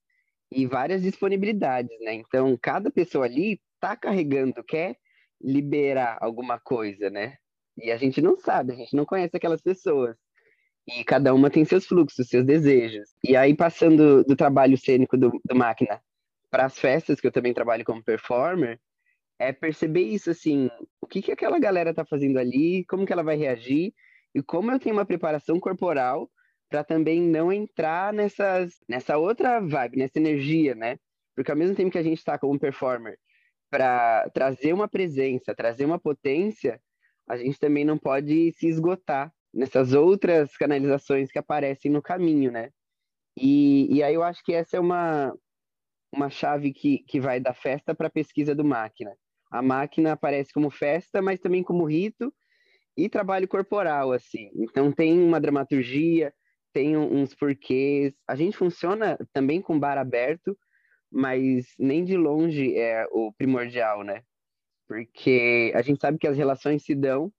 [0.50, 2.14] e várias disponibilidades, né?
[2.14, 4.96] Então, cada pessoa ali tá carregando, quer
[5.40, 7.36] liberar alguma coisa, né?
[7.76, 10.16] E a gente não sabe, a gente não conhece aquelas pessoas.
[10.86, 13.10] E cada uma tem seus fluxos, seus desejos.
[13.22, 16.00] E aí, passando do trabalho cênico do, do máquina
[16.50, 18.80] para as festas, que eu também trabalho como performer,
[19.38, 20.70] é perceber isso, assim,
[21.00, 23.94] o que, que aquela galera tá fazendo ali, como que ela vai reagir,
[24.34, 26.30] e como eu tenho uma preparação corporal
[26.68, 30.98] para também não entrar nessas, nessa outra vibe, nessa energia, né?
[31.34, 33.18] Porque ao mesmo tempo que a gente está como performer
[33.70, 36.80] para trazer uma presença, trazer uma potência,
[37.28, 42.70] a gente também não pode se esgotar nessas outras canalizações que aparecem no caminho, né?
[43.36, 45.34] E, e aí eu acho que essa é uma,
[46.12, 49.14] uma chave que, que vai da festa para a pesquisa do máquina.
[49.50, 52.32] A máquina aparece como festa, mas também como rito
[52.96, 54.50] e trabalho corporal, assim.
[54.56, 56.34] Então tem uma dramaturgia,
[56.72, 58.12] tem uns porquês.
[58.26, 60.58] A gente funciona também com bar aberto,
[61.10, 64.22] mas nem de longe é o primordial, né?
[64.88, 67.32] Porque a gente sabe que as relações se dão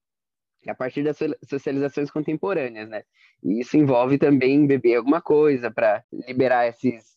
[0.68, 1.18] a partir das
[1.48, 3.02] socializações contemporâneas, né?
[3.42, 7.16] E isso envolve também beber alguma coisa para liberar esses,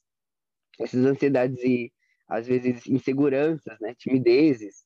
[0.80, 1.93] essas ansiedades e,
[2.28, 3.94] às vezes, inseguranças, né?
[3.98, 4.84] Timidezes,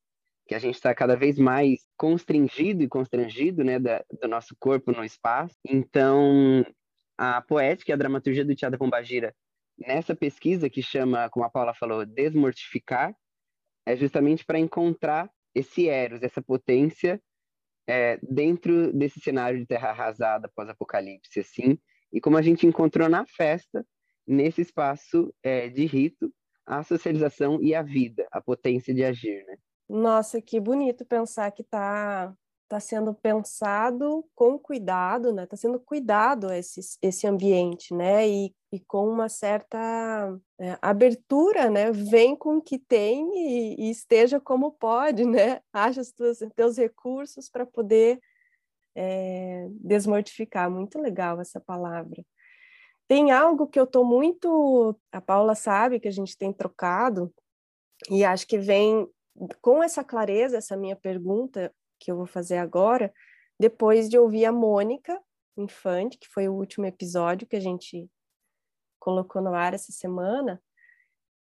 [0.47, 3.80] que a gente está cada vez mais constringido e constrangido, né?
[3.80, 5.56] Da, do nosso corpo no espaço.
[5.65, 6.65] Então,
[7.17, 9.36] a poética e a dramaturgia do Teatro Pombagira,
[9.78, 13.13] nessa pesquisa que chama, como a Paula falou, desmortificar,
[13.86, 17.21] é justamente para encontrar esse eros, essa potência
[17.88, 21.80] é, dentro desse cenário de terra arrasada pós-apocalipse, assim,
[22.12, 23.86] e como a gente encontrou na festa,
[24.26, 26.32] nesse espaço é, de rito,
[26.68, 29.58] a socialização e a vida, a potência de agir, né?
[29.90, 32.36] Nossa, que bonito pensar que está
[32.68, 35.46] tá sendo pensado com cuidado, né?
[35.46, 38.28] Está sendo cuidado esse, esse ambiente, né?
[38.28, 41.90] E, e com uma certa é, abertura, né?
[41.92, 45.62] Vem com o que tem e, e esteja como pode, né?
[45.72, 48.20] Acha os teus, teus recursos para poder
[48.94, 50.70] é, desmortificar.
[50.70, 52.22] Muito legal essa palavra.
[53.08, 54.96] Tem algo que eu estou muito.
[55.12, 57.34] A Paula sabe que a gente tem trocado,
[58.10, 59.08] e acho que vem
[59.62, 63.13] com essa clareza, essa minha pergunta, que eu vou fazer agora,
[63.60, 65.20] depois de ouvir a Mônica
[65.58, 68.08] Infante, que foi o último episódio que a gente
[69.00, 70.62] colocou no ar essa semana,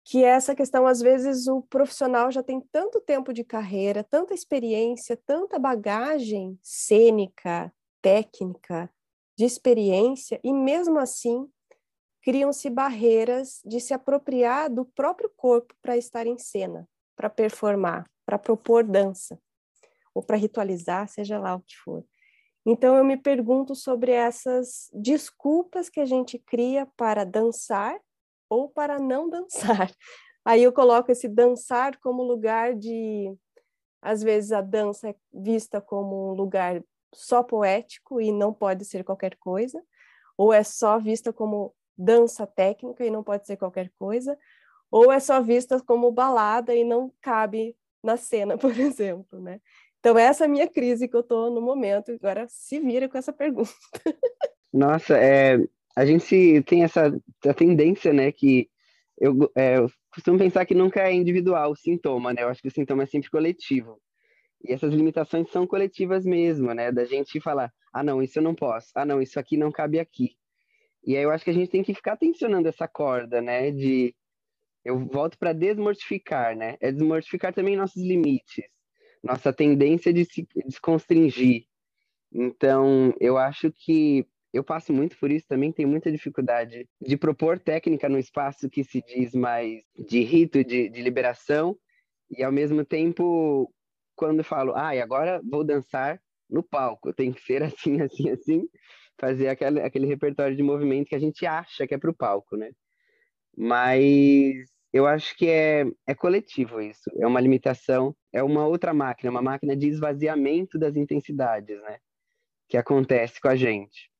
[0.05, 4.33] que é essa questão, às vezes, o profissional já tem tanto tempo de carreira, tanta
[4.33, 8.89] experiência, tanta bagagem cênica, técnica,
[9.37, 11.51] de experiência, e mesmo assim
[12.27, 18.37] criam-se barreiras de se apropriar do próprio corpo para estar em cena, para performar, para
[18.37, 19.39] propor dança,
[20.13, 22.05] ou para ritualizar, seja lá o que for.
[22.67, 27.97] Então, eu me pergunto sobre essas desculpas que a gente cria para dançar
[28.51, 29.93] ou para não dançar.
[30.45, 33.33] Aí eu coloco esse dançar como lugar de.
[34.03, 36.83] Às vezes a dança é vista como um lugar
[37.15, 39.81] só poético e não pode ser qualquer coisa,
[40.37, 44.39] ou é só vista como dança técnica e não pode ser qualquer coisa,
[44.91, 49.61] ou é só vista como balada e não cabe na cena, por exemplo, né?
[50.01, 52.13] Então essa é a minha crise que eu estou no momento.
[52.13, 53.73] Agora se vira com essa pergunta.
[54.73, 55.59] Nossa, é,
[55.97, 57.13] a gente tem essa
[57.57, 58.69] tendência, né, que
[59.19, 62.43] eu, é, eu costumo pensar que nunca é individual o sintoma, né?
[62.43, 63.99] Eu acho que o sintoma é sempre coletivo.
[64.63, 66.93] E essas limitações são coletivas mesmo, né?
[66.93, 68.89] Da gente falar, ah, não, isso eu não posso.
[68.95, 70.37] Ah, não, isso aqui não cabe aqui.
[71.07, 73.71] E aí eu acho que a gente tem que ficar tensionando essa corda, né?
[73.71, 74.15] De
[74.85, 76.77] eu volto para desmortificar, né?
[76.81, 78.65] É desmortificar também nossos limites,
[79.23, 81.65] nossa tendência de se desconstringir.
[82.33, 87.59] Então, eu acho que eu passo muito por isso também, tenho muita dificuldade de propor
[87.59, 91.77] técnica no espaço que se diz mais de rito, de, de liberação,
[92.31, 93.73] e ao mesmo tempo,
[94.15, 98.69] quando falo, ah, e agora vou dançar no palco, tem que ser assim, assim, assim,
[99.19, 102.57] fazer aquele, aquele repertório de movimento que a gente acha que é para o palco,
[102.57, 102.71] né?
[103.57, 109.31] Mas eu acho que é, é coletivo isso, é uma limitação, é uma outra máquina,
[109.31, 111.99] uma máquina de esvaziamento das intensidades, né?
[112.69, 114.11] Que acontece com a gente.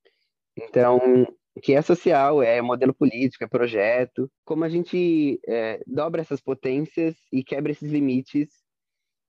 [0.57, 1.27] Então,
[1.63, 7.17] que é social, é modelo político, é projeto, como a gente é, dobra essas potências
[7.33, 8.49] e quebra esses limites,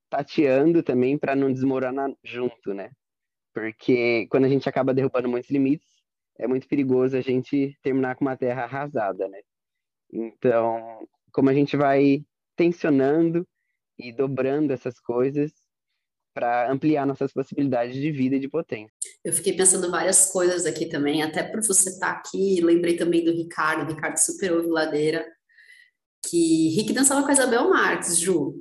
[0.10, 2.92] tateando também para não desmoronar junto, né?
[3.58, 5.88] Porque quando a gente acaba derrubando muitos limites,
[6.38, 9.40] é muito perigoso a gente terminar com uma terra arrasada, né?
[10.14, 12.24] Então, como a gente vai
[12.56, 13.48] tensionando
[13.98, 15.52] e dobrando essas coisas,
[16.36, 18.94] para ampliar nossas possibilidades de vida e de potência.
[19.26, 23.26] Eu fiquei pensando várias coisas aqui também, até por você estar tá aqui, lembrei também
[23.26, 25.26] do Ricardo, Ricardo super ouve ladeira,
[26.30, 28.54] que Rick dançava com a Isabel Marques, Ju,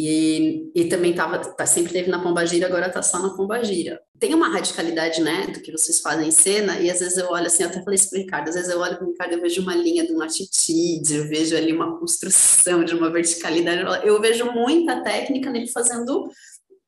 [0.00, 4.00] e, e também tava, tá, sempre teve na Pombagira, agora tá só na Pombagira.
[4.16, 7.48] Tem uma radicalidade, né, do que vocês fazem em cena, e às vezes eu olho
[7.48, 9.60] assim, eu até falei isso pro Ricardo, às vezes eu olho pro Ricardo e vejo
[9.60, 14.52] uma linha de uma atitude, eu vejo ali uma construção de uma verticalidade, eu vejo
[14.52, 16.30] muita técnica nele fazendo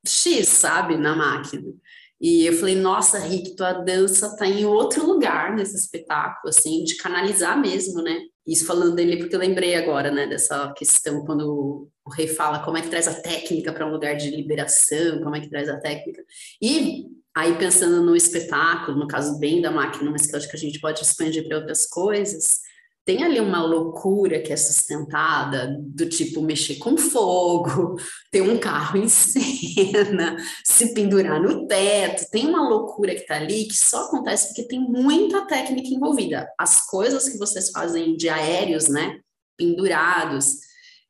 [0.07, 1.73] X, sabe, na máquina.
[2.21, 6.97] E eu falei, nossa, Rick, tua dança tá em outro lugar nesse espetáculo, assim, de
[6.97, 8.21] canalizar mesmo, né?
[8.47, 12.77] Isso falando dele, porque eu lembrei agora, né, dessa questão quando o rei fala como
[12.77, 15.79] é que traz a técnica para um lugar de liberação, como é que traz a
[15.79, 16.23] técnica.
[16.61, 20.57] E aí, pensando no espetáculo, no caso bem da máquina, mas que eu acho que
[20.57, 22.61] a gente pode expandir para outras coisas,
[23.11, 27.97] tem ali uma loucura que é sustentada, do tipo mexer com fogo,
[28.31, 33.65] ter um carro em cena, se pendurar no teto, tem uma loucura que está ali
[33.65, 36.49] que só acontece porque tem muita técnica envolvida.
[36.57, 39.19] As coisas que vocês fazem de aéreos, né,
[39.59, 40.59] pendurados,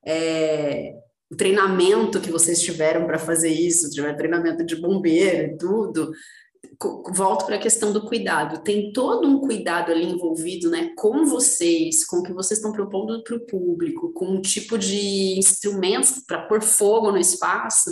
[0.06, 0.94] é,
[1.30, 6.12] o treinamento que vocês tiveram para fazer isso, tiver treinamento de bombeiro e tudo,
[7.12, 8.62] volto para a questão do cuidado.
[8.62, 13.22] Tem todo um cuidado ali envolvido, né, com vocês, com o que vocês estão propondo
[13.22, 17.90] para o público, com um tipo de instrumentos para pôr fogo no espaço,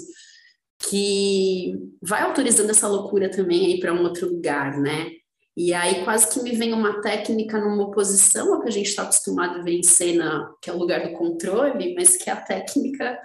[0.78, 5.10] que vai autorizando essa loucura também aí para um outro lugar, né?
[5.56, 9.02] E aí quase que me vem uma técnica numa oposição ao que a gente está
[9.02, 12.40] acostumado a ver em cena, que é o lugar do controle, mas que é a
[12.40, 13.18] técnica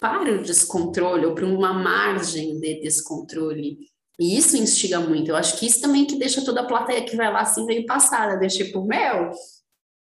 [0.00, 3.91] para o descontrole ou para uma margem de descontrole.
[4.22, 5.28] E isso instiga muito.
[5.28, 7.84] Eu acho que isso também que deixa toda a plateia que vai lá assim meio
[7.84, 8.46] passada, né?
[8.46, 9.32] Tipo, Mel,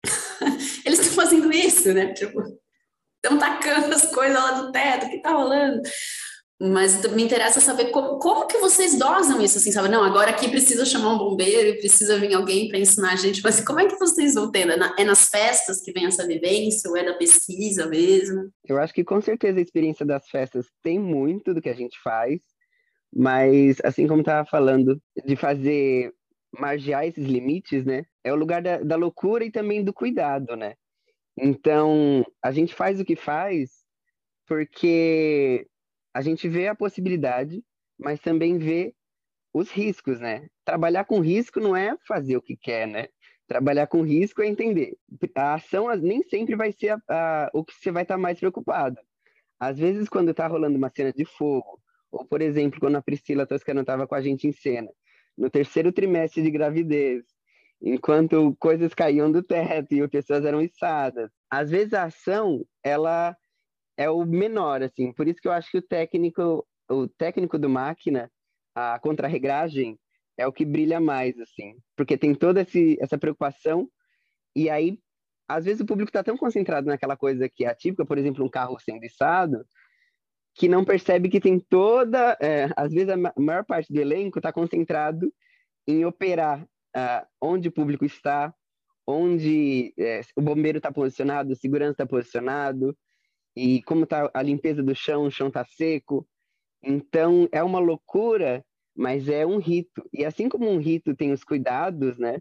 [0.87, 2.15] eles estão fazendo isso, né?
[2.15, 2.41] Tipo,
[3.23, 5.83] estão tacando as coisas lá do teto, o que tá rolando?
[6.59, 9.91] Mas me interessa saber como, como que vocês dosam isso, assim, sabe?
[9.91, 13.61] Não, agora aqui precisa chamar um bombeiro, precisa vir alguém para ensinar a gente, mas
[13.61, 14.73] como é que vocês vão tendo?
[14.73, 18.51] É, na, é nas festas que vem essa vivência ou é da pesquisa mesmo?
[18.67, 22.01] Eu acho que com certeza a experiência das festas tem muito do que a gente
[22.03, 22.41] faz,
[23.13, 26.13] mas, assim como estava falando, de fazer
[26.59, 28.05] margear esses limites, né?
[28.25, 30.75] É o lugar da, da loucura e também do cuidado, né?
[31.39, 33.85] Então, a gente faz o que faz
[34.47, 35.67] porque
[36.15, 37.63] a gente vê a possibilidade,
[37.99, 38.95] mas também vê
[39.53, 40.49] os riscos, né?
[40.65, 43.09] Trabalhar com risco não é fazer o que quer, né?
[43.47, 44.97] Trabalhar com risco é entender.
[45.35, 48.39] A ação nem sempre vai ser a, a, o que você vai estar tá mais
[48.39, 48.97] preocupado.
[49.59, 51.81] Às vezes, quando está rolando uma cena de fogo,
[52.11, 54.91] ou, por exemplo, quando a Priscila Toscano estava com a gente em cena,
[55.37, 57.25] no terceiro trimestre de gravidez,
[57.83, 61.31] enquanto coisas caíam do teto e pessoas eram içadas.
[61.51, 63.37] Às vezes a ação, ela
[63.97, 65.13] é o menor, assim.
[65.13, 68.31] Por isso que eu acho que o técnico, o técnico do máquina,
[68.75, 69.99] a contrarregragem,
[70.39, 71.75] é o que brilha mais, assim.
[71.97, 73.89] Porque tem toda esse, essa preocupação
[74.57, 74.99] e aí,
[75.47, 78.49] às vezes o público está tão concentrado naquela coisa que é atípica, por exemplo, um
[78.49, 79.63] carro sendo içado,
[80.57, 84.51] que não percebe que tem toda, é, às vezes a maior parte do elenco está
[84.53, 85.31] concentrado
[85.87, 86.67] em operar
[87.41, 88.55] onde o público está,
[89.07, 92.97] onde é, o bombeiro está posicionado, o segurança está posicionado,
[93.55, 96.27] e como está a limpeza do chão, o chão está seco.
[96.83, 100.09] Então, é uma loucura, mas é um rito.
[100.13, 102.41] E assim como um rito tem os cuidados, né?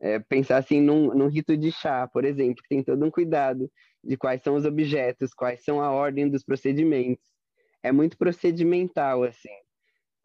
[0.00, 3.68] É, pensar assim num, num rito de chá, por exemplo, que tem todo um cuidado
[4.02, 7.37] de quais são os objetos, quais são a ordem dos procedimentos.
[7.88, 9.48] É muito procedimental, assim.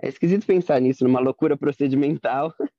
[0.01, 2.53] É esquisito pensar nisso, numa loucura procedimental,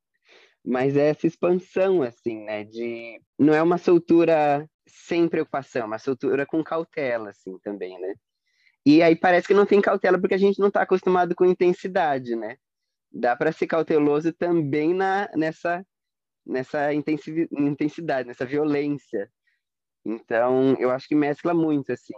[0.65, 2.65] mas é essa expansão, assim, né?
[2.65, 8.15] De não é uma soltura sem preocupação, é uma soltura com cautela, assim, também, né?
[8.85, 12.37] E aí parece que não tem cautela porque a gente não está acostumado com intensidade,
[12.37, 12.59] né?
[13.11, 15.83] Dá para ser cauteloso também na nessa
[16.47, 19.31] nessa intensidade, nessa violência.
[20.05, 22.13] Então, eu acho que mescla muito, assim.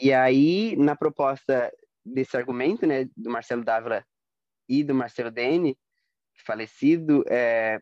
[0.00, 1.72] E aí, na proposta
[2.04, 4.04] desse argumento, né, do Marcelo Dávila
[4.68, 5.76] e do Marcelo Dene,
[6.44, 7.78] falecido, é,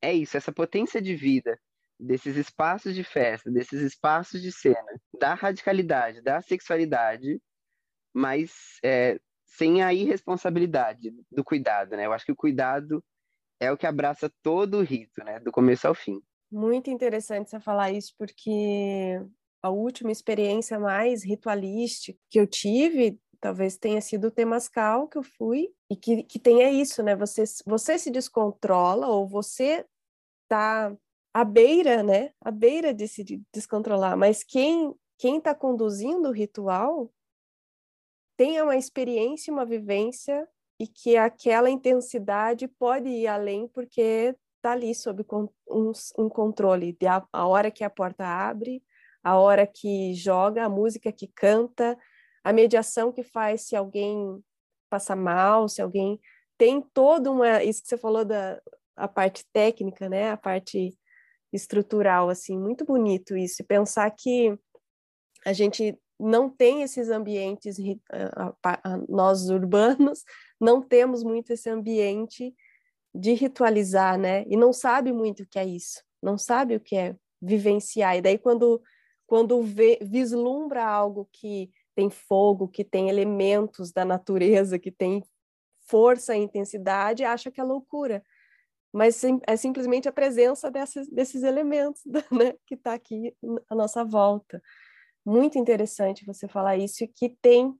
[0.00, 1.58] é isso, essa potência de vida
[1.98, 7.40] desses espaços de festa, desses espaços de cena, da radicalidade, da sexualidade,
[8.14, 12.06] mas é, sem a irresponsabilidade do cuidado, né?
[12.06, 13.04] Eu acho que o cuidado
[13.60, 15.38] é o que abraça todo o rito, né?
[15.40, 16.20] Do começo ao fim.
[16.50, 19.20] Muito interessante você falar isso, porque
[19.62, 25.22] a última experiência mais ritualística que eu tive talvez tenha sido o Temascal que eu
[25.22, 27.16] fui e que, que tenha isso, né?
[27.16, 29.86] Você, você se descontrola ou você
[30.46, 30.94] tá
[31.32, 32.32] à beira, né?
[32.40, 37.12] À beira de se descontrolar, mas quem quem está conduzindo o ritual
[38.38, 40.48] tenha uma experiência, uma vivência
[40.78, 45.22] e que aquela intensidade pode ir além porque está ali sob
[45.68, 48.82] um, um controle de a, a hora que a porta abre,
[49.22, 51.96] a hora que joga, a música que canta,
[52.42, 54.42] a mediação que faz se alguém
[54.88, 56.20] passa mal, se alguém
[56.58, 58.60] tem toda uma isso que você falou da
[58.96, 60.30] a parte técnica, né?
[60.30, 60.96] A parte
[61.52, 63.62] estrutural assim, muito bonito isso.
[63.62, 64.58] E pensar que
[65.44, 67.76] a gente não tem esses ambientes
[69.08, 70.22] nós urbanos
[70.60, 72.54] não temos muito esse ambiente
[73.14, 74.44] de ritualizar, né?
[74.48, 78.16] E não sabe muito o que é isso, não sabe o que é vivenciar.
[78.16, 78.82] E daí quando
[79.30, 85.22] quando vê, vislumbra algo que tem fogo, que tem elementos da natureza, que tem
[85.88, 88.24] força e intensidade, acha que é loucura.
[88.92, 92.02] Mas é simplesmente a presença desses, desses elementos
[92.32, 93.32] né, que está aqui
[93.68, 94.60] à nossa volta.
[95.24, 97.72] Muito interessante você falar isso, e que tem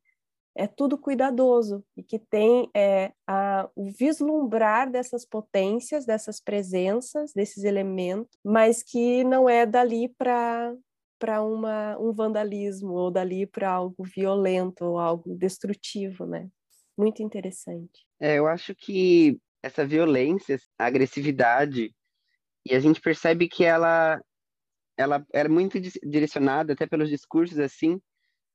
[0.56, 7.64] é tudo cuidadoso e que tem é, a, o vislumbrar dessas potências, dessas presenças, desses
[7.64, 10.74] elementos, mas que não é dali para
[11.20, 16.48] para um vandalismo ou dali para algo violento ou algo destrutivo, né?
[16.96, 18.06] Muito interessante.
[18.18, 21.94] É, eu acho que essa violência, a agressividade,
[22.66, 24.20] e a gente percebe que ela
[24.96, 27.98] ela era muito direcionada até pelos discursos assim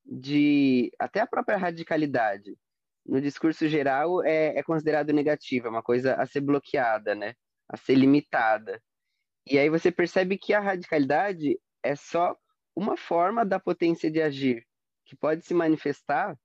[0.06, 2.56] de até a própria radicalidade
[3.06, 7.36] no discurso geral é, é considerado negativa, é uma coisa a ser bloqueada, né?
[7.70, 8.82] A ser limitada.
[9.48, 12.36] E aí você percebe que a radicalidade é só
[12.76, 14.66] uma forma da potência de agir,
[15.06, 16.38] que pode se manifestar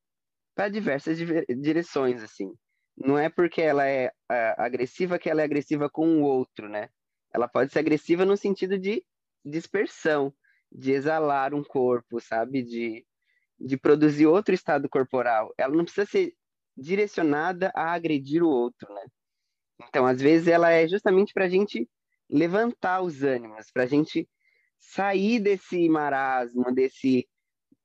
[0.54, 1.18] para diversas
[1.58, 2.52] direções, assim.
[2.96, 4.12] Não é porque ela é
[4.58, 6.88] agressiva que ela é agressiva com o outro, né?
[7.32, 9.04] Ela pode ser agressiva no sentido de
[9.44, 10.34] dispersão,
[10.70, 12.62] de exalar um corpo, sabe?
[12.62, 13.06] De,
[13.58, 15.52] de produzir outro estado corporal.
[15.56, 16.34] Ela não precisa ser
[16.76, 19.06] direcionada a agredir o outro, né?
[19.88, 21.88] Então, às vezes, ela é justamente para a gente
[22.28, 24.28] levantar os ânimos, para a gente
[24.80, 27.28] sair desse marasmo, desse,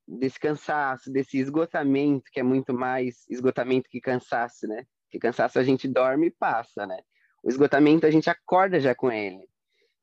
[0.08, 4.86] desse cansaço, desse esgotamento, que é muito mais esgotamento que cansaço, né?
[5.12, 6.98] Que cansaço a gente dorme e passa, né?
[7.44, 9.48] O esgotamento a gente acorda já com ele.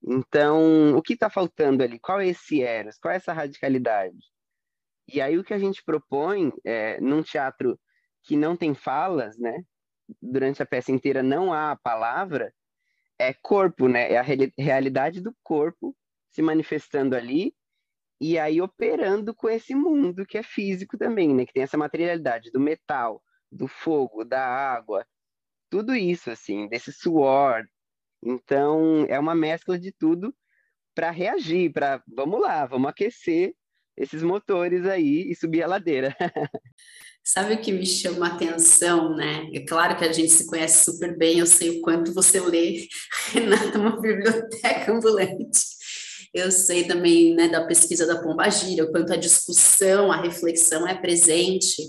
[0.05, 1.99] Então, o que está faltando ali?
[1.99, 2.99] Qual é esse eros?
[2.99, 4.19] Qual é essa radicalidade?
[5.09, 7.79] E aí o que a gente propõe é, num teatro
[8.23, 9.65] que não tem falas, né?
[10.21, 12.53] Durante a peça inteira não há a palavra,
[13.19, 14.13] é corpo, né?
[14.13, 14.25] É a
[14.59, 15.97] realidade do corpo
[16.33, 17.55] se manifestando ali
[18.21, 21.45] e aí operando com esse mundo que é físico também, né?
[21.45, 25.07] Que tem essa materialidade do metal, do fogo, da água,
[25.69, 27.65] tudo isso, assim, desse suor.
[28.23, 30.35] Então, é uma mescla de tudo
[30.95, 33.55] para reagir, para vamos lá, vamos aquecer
[33.97, 36.17] esses motores aí e subir a ladeira.
[37.25, 39.49] Sabe o que me chama a atenção, né?
[39.53, 42.89] É claro que a gente se conhece super bem, eu sei o quanto você lê,
[43.33, 45.82] Renata, uma biblioteca ambulante.
[46.33, 50.95] Eu sei também né, da pesquisa da Pombagira, o quanto a discussão, a reflexão é
[50.95, 51.83] presente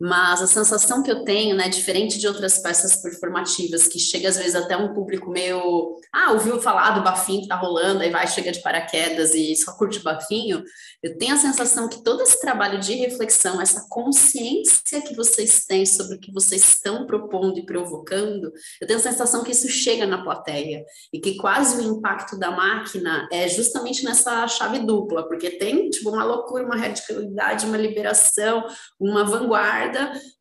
[0.00, 4.36] mas a sensação que eu tenho, né, diferente de outras peças performativas, que chega às
[4.36, 8.26] vezes até um público meio, ah, ouviu falar do bafinho que tá rolando, aí vai,
[8.26, 10.62] chega de paraquedas e só curte bafinho,
[11.02, 15.84] eu tenho a sensação que todo esse trabalho de reflexão, essa consciência que vocês têm
[15.84, 20.06] sobre o que vocês estão propondo e provocando, eu tenho a sensação que isso chega
[20.06, 25.50] na plateia, e que quase o impacto da máquina é justamente nessa chave dupla, porque
[25.50, 28.64] tem, tipo, uma loucura, uma radicalidade, uma liberação,
[28.98, 29.89] uma vanguarda,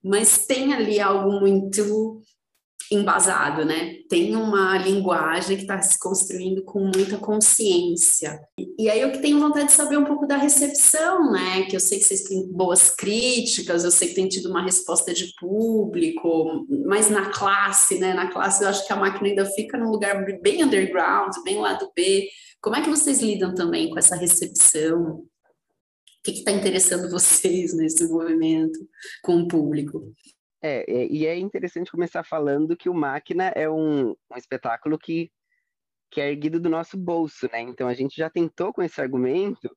[0.04, 2.22] mas tem ali algo muito
[2.91, 3.97] embasado, né?
[4.10, 8.39] Tem uma linguagem que está se construindo com muita consciência.
[8.78, 11.64] E aí eu que tenho vontade de saber um pouco da recepção, né?
[11.66, 15.14] Que eu sei que vocês têm boas críticas, eu sei que tem tido uma resposta
[15.14, 18.14] de público, mas na classe, né?
[18.14, 21.74] Na classe eu acho que a máquina ainda fica num lugar bem underground, bem lá
[21.74, 22.28] do B.
[22.60, 25.24] Como é que vocês lidam também com essa recepção?
[26.32, 28.80] Que está interessando vocês nesse movimento
[29.21, 30.13] com o público?
[30.61, 35.32] É, é, e é interessante começar falando que o Máquina é um, um espetáculo que,
[36.11, 37.61] que é erguido do nosso bolso, né?
[37.61, 39.69] Então a gente já tentou com esse argumento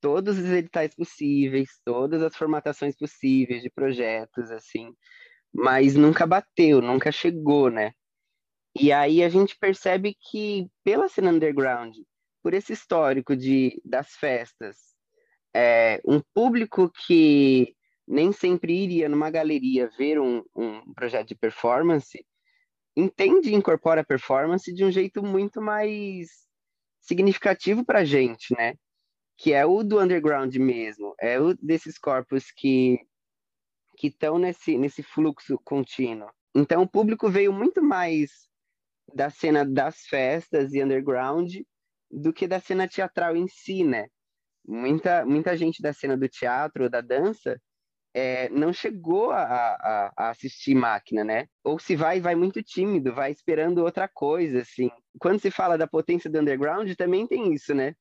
[0.00, 4.92] todos os editais possíveis, todas as formatações possíveis de projetos, assim,
[5.52, 7.92] mas nunca bateu, nunca chegou, né?
[8.78, 11.94] E aí a gente percebe que pela cena underground,
[12.42, 14.93] por esse histórico de das festas,
[15.54, 17.74] é, um público que
[18.06, 22.24] nem sempre iria numa galeria ver um, um projeto de performance,
[22.96, 26.28] entende e incorpora a performance de um jeito muito mais
[27.00, 28.74] significativo para a gente, né?
[29.36, 32.98] Que é o do underground mesmo, é o desses corpos que
[33.96, 36.28] que estão nesse nesse fluxo contínuo.
[36.54, 38.48] Então o público veio muito mais
[39.14, 41.54] da cena das festas e underground
[42.10, 44.08] do que da cena teatral em si, né?
[44.66, 47.60] Muita, muita gente da cena do teatro, da dança,
[48.14, 51.48] é, não chegou a, a, a, assistir máquina, né?
[51.64, 54.88] Ou se vai, vai muito tímido, vai esperando outra coisa, assim.
[55.18, 57.94] Quando se fala da potência do underground, também tem isso, né?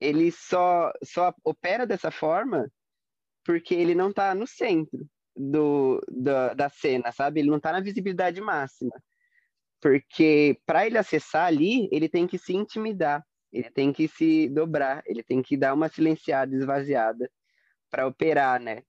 [0.00, 2.68] Ele só, só opera dessa forma
[3.44, 7.40] porque ele não está no centro do, do, da cena, sabe?
[7.40, 8.92] Ele não está na visibilidade máxima.
[9.80, 13.22] Porque para ele acessar ali, ele tem que se intimidar
[13.54, 17.30] ele tem que se dobrar, ele tem que dar uma silenciada, esvaziada
[17.88, 18.82] para operar, né?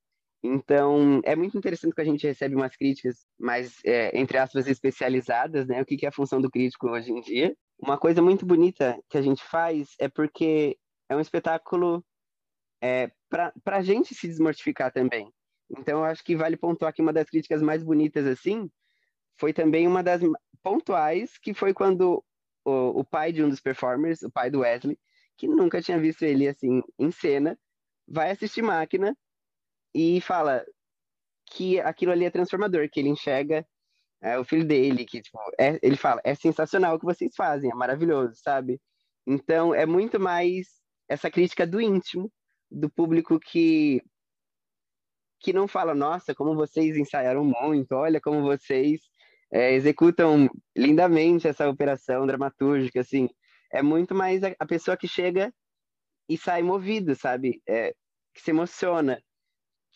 [0.44, 5.68] Então, é muito interessante que a gente recebe umas críticas mais, é, entre aspas, especializadas,
[5.68, 5.82] né?
[5.82, 7.56] O que, que é a função do crítico hoje em dia.
[7.80, 10.78] Uma coisa muito bonita que a gente faz é porque
[11.10, 12.04] é um espetáculo
[12.82, 15.32] é, para a gente se desmortificar também.
[15.70, 18.70] Então, eu acho que vale pontuar que uma das críticas mais bonitas, assim,
[19.38, 20.22] foi também uma das
[20.64, 22.24] pontuais, que foi quando
[22.66, 24.98] o, o pai de um dos performers, o pai do Wesley,
[25.38, 27.58] que nunca tinha visto ele assim em cena,
[28.08, 29.16] vai assistir Máquina
[29.94, 30.66] e fala
[31.48, 33.66] que aquilo ali é transformador, que ele enxerga
[34.22, 37.72] é, o filho dele, que tipo, é, ele fala, é sensacional o que vocês fazem,
[37.72, 38.82] é maravilhoso, sabe?
[39.28, 40.68] Então é muito mais
[41.08, 42.32] essa crítica do íntimo,
[42.70, 44.02] do público que
[45.40, 49.02] que não fala, nossa, como vocês ensaiaram muito, olha como vocês
[49.52, 53.30] é, executam lindamente essa operação dramatúrgica, assim.
[53.72, 55.54] É muito mais a, a pessoa que chega
[56.30, 57.62] e sai movido, sabe?
[57.68, 57.94] É,
[58.34, 59.22] que se emociona,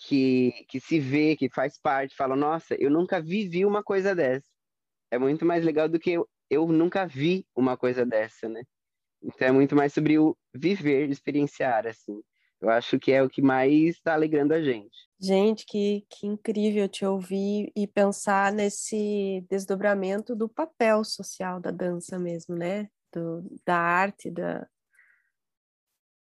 [0.08, 4.48] que, que se vê, que faz parte, fala, nossa, eu nunca vivi uma coisa dessa.
[5.12, 8.64] É muito mais legal do que eu, eu nunca vi uma coisa dessa, né?
[9.22, 12.22] Então é muito mais sobre o viver, experienciar, assim.
[12.62, 15.09] Eu acho que é o que mais está alegrando a gente.
[15.22, 22.18] Gente, que, que incrível te ouvir e pensar nesse desdobramento do papel social da dança
[22.18, 22.90] mesmo, né?
[23.12, 24.66] Do, da arte, da,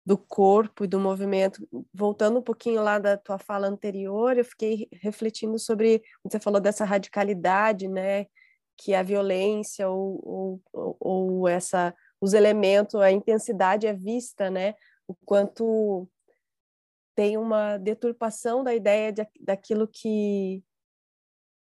[0.04, 1.68] do corpo e do movimento.
[1.92, 6.84] Voltando um pouquinho lá da tua fala anterior, eu fiquei refletindo sobre, você falou dessa
[6.86, 8.26] radicalidade, né?
[8.78, 14.74] Que a violência ou, ou, ou essa, os elementos, a intensidade é vista, né?
[15.06, 16.08] O quanto
[17.20, 20.64] tem uma deturpação da ideia de, daquilo que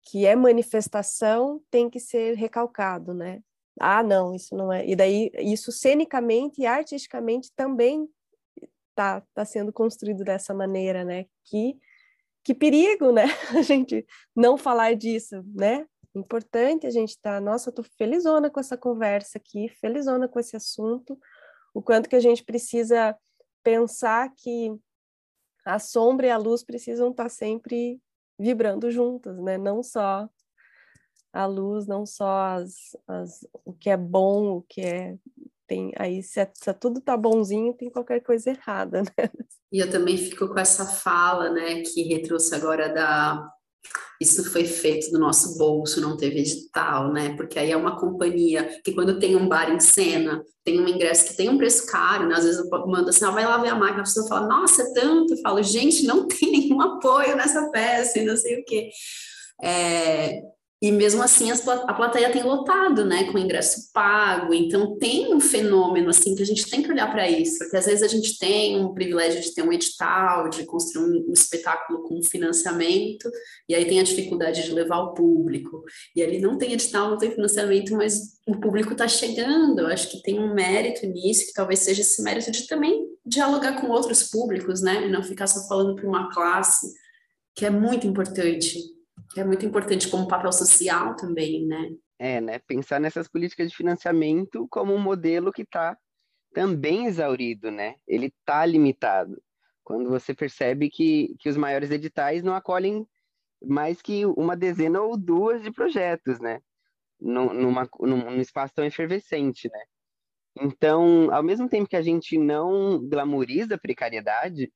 [0.07, 3.40] que é manifestação tem que ser recalcado, né?
[3.80, 4.84] ah, não, isso não é.
[4.84, 8.09] E daí, isso cenicamente e artisticamente também
[8.90, 11.26] está tá sendo construído dessa maneira, né?
[11.44, 11.78] Que,
[12.42, 13.24] que perigo, né?
[13.57, 15.86] A gente não falar disso, né?
[16.14, 21.18] Importante a gente tá, nossa, tô felizona com essa conversa aqui, felizona com esse assunto,
[21.72, 23.16] o quanto que a gente precisa
[23.64, 24.70] pensar que
[25.65, 28.01] a sombra e a luz precisam estar tá sempre
[28.39, 29.57] vibrando juntas, né?
[29.57, 30.29] Não só
[31.33, 35.17] a luz, não só as, as, o que é bom, o que é
[35.67, 39.31] tem aí se, é, se é tudo tá bonzinho tem qualquer coisa errada né
[39.73, 43.51] e eu também fico com essa fala né que retrouxe agora da
[44.20, 47.35] isso foi feito do nosso bolso, não teve edital, né?
[47.37, 51.26] Porque aí é uma companhia que quando tem um bar em cena, tem um ingresso
[51.26, 52.37] que tem um preço caro, né?
[52.37, 54.82] Às vezes eu mando assim, ah, vai lá ver a máquina, a pessoa fala, nossa,
[54.82, 55.35] é tanto.
[55.35, 58.89] Eu falo, gente, não tem nenhum apoio nessa peça e não sei o quê.
[59.62, 60.41] É,
[60.85, 64.53] e mesmo assim as, a plateia tem lotado, né, com ingresso pago.
[64.53, 67.87] Então tem um fenômeno assim que a gente tem que olhar para isso, porque às
[67.87, 72.22] vezes a gente tem um privilégio de ter um edital, de construir um espetáculo com
[72.22, 73.30] financiamento,
[73.66, 75.85] e aí tem a dificuldade de levar o público.
[76.14, 79.78] E ali não tem edital, não tem financiamento, mas o público está chegando.
[79.78, 83.80] Eu acho que tem um mérito nisso, que talvez seja esse mérito de também dialogar
[83.80, 86.93] com outros públicos, né, e não ficar só falando para uma classe,
[87.55, 88.93] que é muito importante
[89.37, 91.91] é muito importante como papel social também, né?
[92.18, 92.59] É, né?
[92.61, 95.97] Pensar nessas políticas de financiamento como um modelo que está
[96.55, 97.97] também exaurido, né?
[98.07, 99.43] Ele está limitado.
[99.83, 103.07] Quando você percebe que, que os maiores editais não acolhem
[103.62, 106.61] mais que uma dezena ou duas de projetos, né?
[107.20, 109.81] Numa, num, num espaço tão efervescente, né?
[110.61, 114.72] Então, ao mesmo tempo que a gente não glamoriza a precariedade,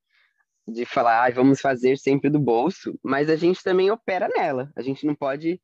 [0.68, 4.70] de falar, ah, vamos fazer sempre do bolso, mas a gente também opera nela.
[4.76, 5.60] A gente não pode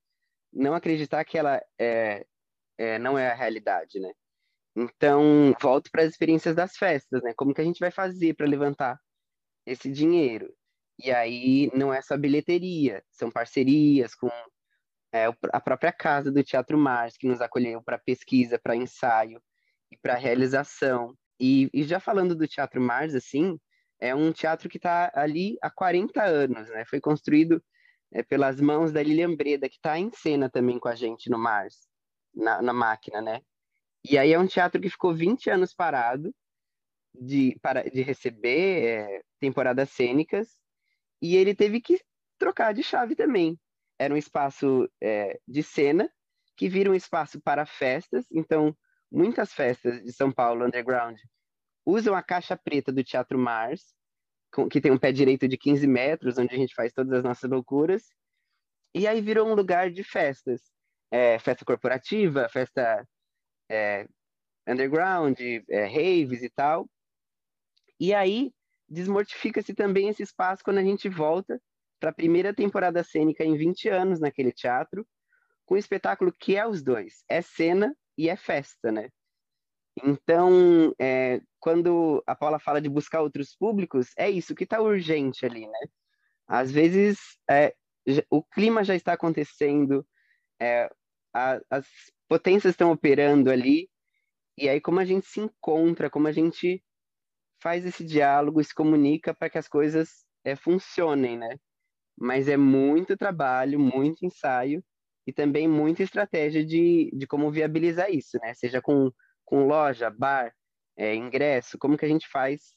[0.53, 2.25] não acreditar que ela é,
[2.79, 4.11] é não é a realidade, né?
[4.77, 7.33] Então, volto para as experiências das festas, né?
[7.37, 8.99] Como que a gente vai fazer para levantar
[9.67, 10.53] esse dinheiro?
[10.99, 14.31] E aí não é só bilheteria, são parcerias com
[15.13, 19.41] é, a própria casa do Teatro Mars, que nos acolheu para pesquisa, para ensaio
[19.91, 21.15] e para realização.
[21.39, 23.59] E, e já falando do Teatro Mars, assim,
[24.05, 26.85] é um teatro que está ali há 40 anos, né?
[26.85, 27.65] Foi construído
[28.13, 31.39] é, pelas mãos da Lilian Breda, que está em cena também com a gente no
[31.39, 31.89] Mars,
[32.35, 33.41] na, na máquina, né?
[34.05, 36.35] E aí é um teatro que ficou 20 anos parado
[37.15, 40.59] de, para, de receber é, temporadas cênicas
[41.23, 41.99] e ele teve que
[42.39, 43.59] trocar de chave também.
[43.99, 46.11] Era um espaço é, de cena
[46.59, 48.77] que vira um espaço para festas, então
[49.11, 51.19] muitas festas de São Paulo underground
[51.85, 53.95] usam a caixa preta do Teatro Mars,
[54.71, 57.51] que tem um pé direito de 15 metros, onde a gente faz todas as nossas
[57.51, 58.05] loucuras,
[58.95, 60.63] e aí virou um lugar de festas.
[61.11, 63.07] É, festa corporativa, festa
[63.71, 64.07] é,
[64.67, 66.89] underground, é, raves e tal.
[67.99, 68.53] E aí
[68.89, 71.61] desmortifica-se também esse espaço quando a gente volta
[71.99, 75.07] para a primeira temporada cênica em 20 anos naquele teatro,
[75.65, 79.09] com um espetáculo que é os dois, é cena e é festa, né?
[80.03, 85.47] Então, é, quando a Paula fala de buscar outros públicos, é isso que está urgente
[85.47, 85.79] ali, né?
[86.47, 87.19] Às vezes,
[87.49, 87.75] é,
[88.31, 90.07] o clima já está acontecendo,
[90.61, 90.91] é,
[91.33, 91.87] a, as
[92.29, 93.89] potências estão operando ali,
[94.59, 96.83] e aí como a gente se encontra, como a gente
[97.63, 101.57] faz esse diálogo, se comunica para que as coisas é, funcionem, né?
[102.19, 104.85] Mas é muito trabalho, muito ensaio
[105.27, 108.55] e também muita estratégia de, de como viabilizar isso, né?
[108.55, 109.11] Seja com
[109.45, 110.53] com loja, bar,
[110.97, 111.79] é, ingresso?
[111.79, 112.75] Como que a gente faz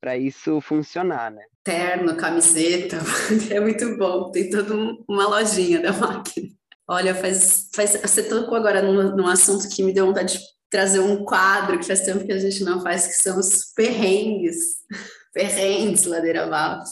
[0.00, 1.42] para isso funcionar, né?
[1.62, 2.98] Terno, camiseta,
[3.50, 4.30] é muito bom.
[4.30, 4.74] Tem toda
[5.08, 6.48] uma lojinha da máquina.
[6.86, 11.00] Olha, faz, faz, você tocou agora num, num assunto que me deu vontade de trazer
[11.00, 14.56] um quadro que faz tempo que a gente não faz, que são os perrengues,
[15.32, 16.90] perrengues Ladeira Valls.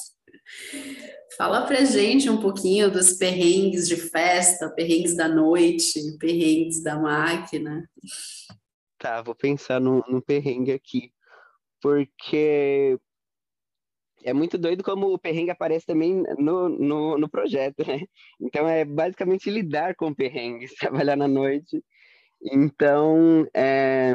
[1.37, 7.89] Fala pra gente um pouquinho dos perrengues de festa, perrengues da noite, perrengues da máquina.
[9.03, 11.13] Tá, vou pensar no, no perrengue aqui.
[11.81, 12.97] Porque
[14.23, 18.03] é muito doido como o perrengue aparece também no, no, no projeto, né?
[18.41, 21.85] Então é basicamente lidar com perrengues, trabalhar na noite.
[22.41, 24.15] Então, é,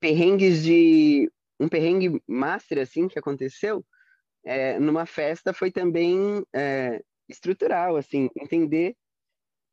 [0.00, 1.30] perrengues de.
[1.60, 3.84] Um perrengue master, assim, que aconteceu
[4.46, 8.96] é, numa festa foi também é, estrutural, assim, entender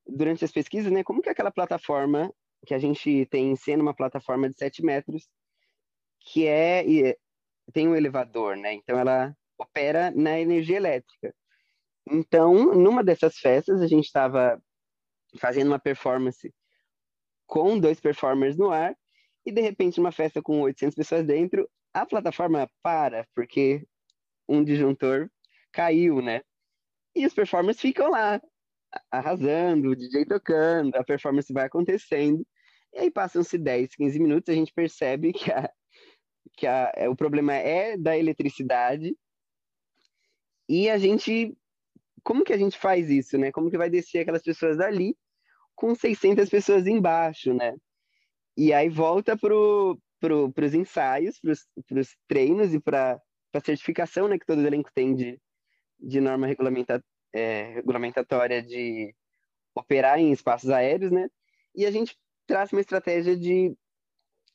[0.05, 2.29] durante as pesquisas, né, como que aquela plataforma
[2.67, 5.27] que a gente tem em cena uma plataforma de 7 metros
[6.19, 6.83] que é
[7.73, 8.73] tem um elevador, né?
[8.73, 11.33] Então ela opera na energia elétrica.
[12.09, 14.61] Então, numa dessas festas, a gente estava
[15.39, 16.53] fazendo uma performance
[17.45, 18.93] com dois performers no ar,
[19.45, 23.85] e de repente, numa festa com 800 pessoas dentro, a plataforma para, porque
[24.47, 25.29] um disjuntor
[25.71, 26.41] caiu, né?
[27.15, 28.41] E os performers ficam lá,
[29.09, 32.45] arrasando, o DJ tocando, a performance vai acontecendo.
[32.93, 35.69] E aí passam-se 10, 15 minutos, a gente percebe que, a,
[36.55, 39.15] que a, é, o problema é da eletricidade.
[40.67, 41.55] E a gente.
[42.23, 43.51] Como que a gente faz isso, né?
[43.51, 45.15] Como que vai descer aquelas pessoas dali
[45.75, 47.75] com 600 pessoas embaixo, né?
[48.57, 53.21] E aí volta pro, pro, os ensaios, para os treinos e para
[53.53, 55.39] a certificação né, que todo elenco tem de,
[55.99, 59.15] de norma regulamenta, é, regulamentatória de
[59.75, 61.29] operar em espaços aéreos, né?
[61.75, 62.17] E a gente
[62.47, 63.75] traz uma estratégia de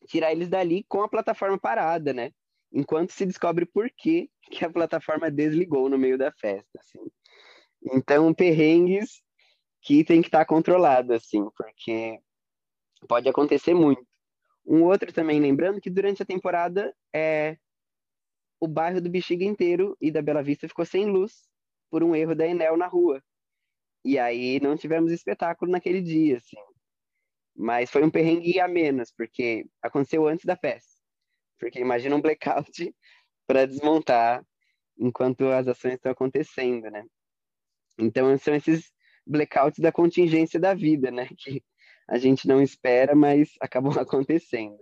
[0.06, 2.32] tirar eles dali com a plataforma parada, né?
[2.72, 7.00] Enquanto se descobre por que, que a plataforma desligou no meio da festa, assim.
[7.92, 9.22] Então, perrengues
[9.82, 12.18] que tem que estar controlado, assim, porque
[13.08, 14.04] pode acontecer muito.
[14.64, 17.56] Um outro também, lembrando que durante a temporada é,
[18.60, 21.48] o bairro do Bexiga inteiro e da Bela Vista ficou sem luz
[21.90, 23.22] por um erro da Enel na rua.
[24.04, 26.56] E aí não tivemos espetáculo naquele dia, assim.
[27.54, 30.90] Mas foi um perrengue a menos, porque aconteceu antes da festa.
[31.58, 32.94] Porque imagina um blackout
[33.46, 34.44] para desmontar
[34.98, 37.04] enquanto as ações estão acontecendo, né?
[37.98, 38.90] Então são esses
[39.26, 41.28] blackouts da contingência da vida, né?
[41.38, 41.62] Que
[42.08, 44.78] a gente não espera, mas acabam acontecendo.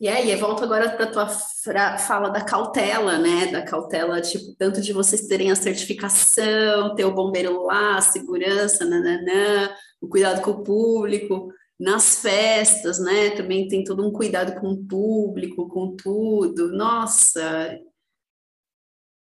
[0.00, 3.46] E aí, volto agora para a tua fala da cautela, né?
[3.46, 8.84] Da cautela, tipo, tanto de vocês terem a certificação, ter o bombeiro lá, a segurança,
[8.84, 13.30] nananã, o cuidado com o público, nas festas, né?
[13.30, 16.72] Também tem todo um cuidado com o público, com tudo.
[16.72, 17.78] Nossa,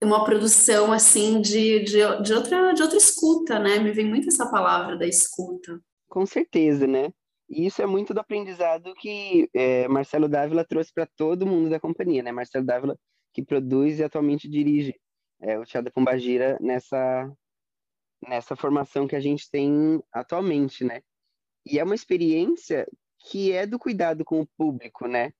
[0.03, 3.77] uma produção assim de, de, de, outra, de outra escuta, né?
[3.77, 5.79] Me vem muito essa palavra da escuta.
[6.09, 7.11] Com certeza, né?
[7.47, 11.79] E isso é muito do aprendizado que é, Marcelo Dávila trouxe para todo mundo da
[11.79, 12.31] companhia, né?
[12.31, 12.97] Marcelo Dávila,
[13.33, 14.95] que produz e atualmente dirige
[15.41, 17.31] é, o Teatro Pombagira nessa,
[18.27, 21.01] nessa formação que a gente tem atualmente, né?
[21.65, 22.87] E é uma experiência
[23.19, 25.31] que é do cuidado com o público, né?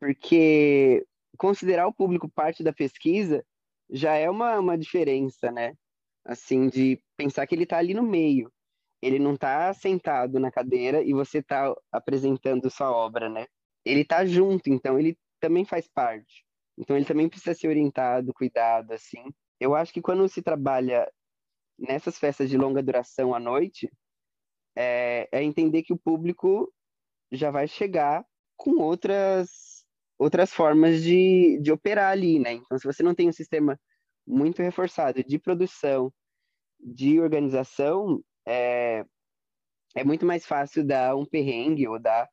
[0.00, 1.04] Porque
[1.38, 3.44] considerar o público parte da pesquisa
[3.90, 5.74] já é uma, uma diferença, né?
[6.24, 8.52] Assim, de pensar que ele está ali no meio
[9.06, 13.46] ele não está sentado na cadeira e você está apresentando sua obra, né?
[13.84, 16.42] Ele está junto, então ele também faz parte.
[16.78, 19.22] Então ele também precisa ser orientado, cuidado, assim.
[19.60, 21.06] Eu acho que quando se trabalha
[21.78, 23.90] nessas festas de longa duração à noite,
[24.76, 26.72] é, é entender que o público
[27.30, 28.24] já vai chegar
[28.56, 29.84] com outras
[30.18, 32.52] outras formas de, de operar ali, né?
[32.52, 33.78] Então, se você não tem um sistema
[34.26, 36.12] muito reforçado de produção,
[36.80, 39.04] de organização, é,
[39.94, 42.28] é muito mais fácil dar um perrengue ou dar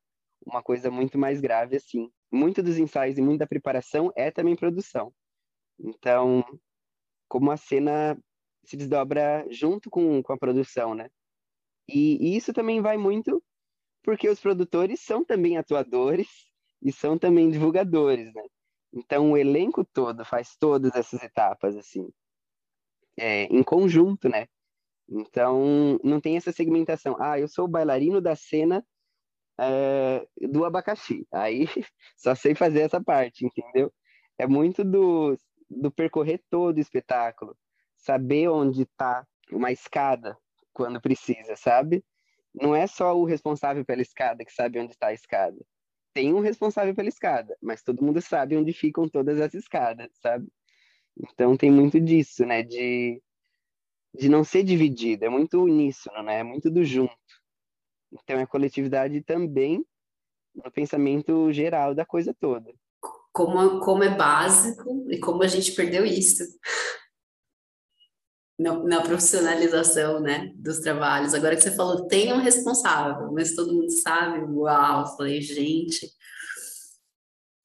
[0.46, 2.10] uma coisa muito mais grave assim.
[2.32, 5.14] Muito dos ensaios e muito da preparação é também produção.
[5.80, 6.44] Então,
[7.28, 8.18] como a cena
[8.64, 11.10] se desdobra junto com, com a produção, né?
[11.88, 13.44] E, e isso também vai muito
[14.04, 16.28] porque os produtores são também atuadores
[16.82, 18.44] e são também divulgadores, né?
[18.94, 22.10] Então, o elenco todo faz todas essas etapas, assim,
[23.18, 24.48] é, em conjunto, né?
[25.08, 27.16] Então, não tem essa segmentação.
[27.20, 28.86] Ah, eu sou o bailarino da cena
[29.60, 31.28] é, do abacaxi.
[31.32, 31.66] Aí
[32.18, 33.94] só sei fazer essa parte, entendeu?
[34.38, 35.38] É muito do,
[35.70, 37.58] do percorrer todo o espetáculo.
[37.96, 40.38] Saber onde está uma escada
[40.74, 42.04] quando precisa, sabe?
[42.54, 45.58] Não é só o responsável pela escada que sabe onde está a escada.
[46.14, 50.48] Tem um responsável pela escada, mas todo mundo sabe onde ficam todas as escadas, sabe?
[51.18, 52.64] Então tem muito disso, né?
[52.64, 53.22] De
[54.14, 56.40] de não ser dividido, é muito uníssono, né?
[56.40, 57.16] É muito do junto.
[58.12, 59.86] Então é coletividade também
[60.54, 62.74] no pensamento geral da coisa toda.
[63.32, 66.44] Como, como é básico e como a gente perdeu isso
[68.62, 71.34] na, na profissionalização, né, dos trabalhos.
[71.34, 76.08] Agora que você falou, tem um responsável, mas todo mundo sabe, uau, falei, gente,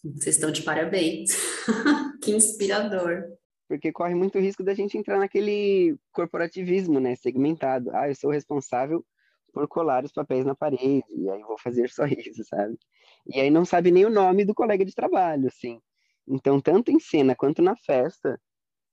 [0.03, 1.36] vocês estão de parabéns,
[2.22, 3.36] que inspirador
[3.68, 7.90] porque corre muito risco da gente entrar naquele corporativismo, né, segmentado.
[7.94, 9.05] Ah, eu sou responsável
[9.53, 12.78] por colar os papéis na parede, e aí vou fazer só isso, sabe?
[13.26, 15.80] E aí não sabe nem o nome do colega de trabalho, assim.
[16.28, 18.40] Então, tanto em cena quanto na festa,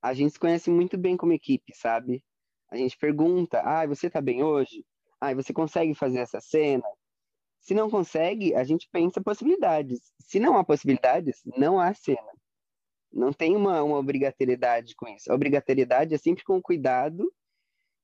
[0.04, 2.22] a gente se conhece muito bem como equipe, sabe?
[2.70, 4.86] A gente pergunta, ah, você tá bem hoje?
[5.22, 6.84] Ah, você consegue fazer essa cena?
[7.62, 10.12] Se não consegue, a gente pensa possibilidades.
[10.20, 12.34] Se não há possibilidades, não há cena.
[13.14, 15.32] Não tem uma, uma obrigatoriedade com isso.
[15.32, 17.32] A obrigatoriedade é sempre com cuidado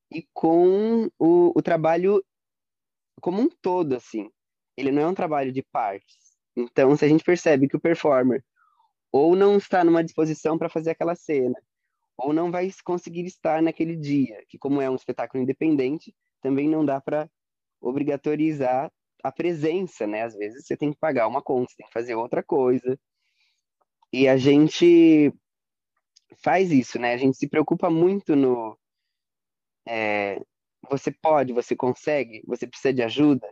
[0.10, 2.24] e com o, o trabalho
[3.20, 4.32] como um todo, assim.
[4.78, 6.38] ele não é um trabalho de partes.
[6.56, 8.42] Então, se a gente percebe que o performer
[9.12, 11.60] ou não está numa disposição para fazer aquela cena,
[12.20, 16.86] ou não vai conseguir estar naquele dia, que como é um espetáculo independente, também não
[16.86, 17.30] dá para
[17.82, 18.92] obrigatoriizar
[19.24, 20.24] a presença, né?
[20.24, 23.00] Às vezes você tem que pagar uma conta, você tem que fazer outra coisa.
[24.12, 25.34] E a gente
[26.44, 27.14] faz isso, né?
[27.14, 28.78] A gente se preocupa muito no
[29.88, 30.42] é,
[30.90, 33.48] você pode, você consegue, você precisa de ajuda.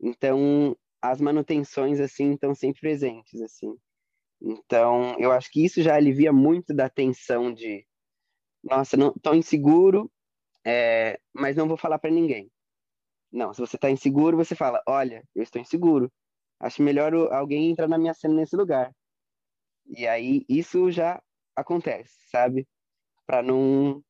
[0.00, 3.74] Então, as manutenções assim estão sempre presentes assim.
[4.42, 7.86] Então, eu acho que isso já alivia muito da tensão de,
[8.64, 10.10] nossa, não tô inseguro,
[10.66, 12.50] é, mas não vou falar para ninguém.
[13.32, 16.12] Não, se você está inseguro, você fala, olha, eu estou inseguro.
[16.60, 18.92] Acho melhor alguém entrar na minha cena nesse lugar.
[19.86, 21.22] E aí isso já
[21.56, 22.66] acontece, sabe?
[23.26, 24.02] Para não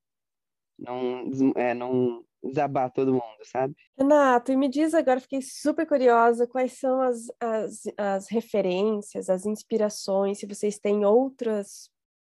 [0.78, 3.74] não, é, não desabar todo mundo, sabe?
[3.96, 9.46] Renato, e me diz agora, fiquei super curiosa, quais são as, as, as referências, as
[9.46, 11.90] inspirações, se vocês têm outros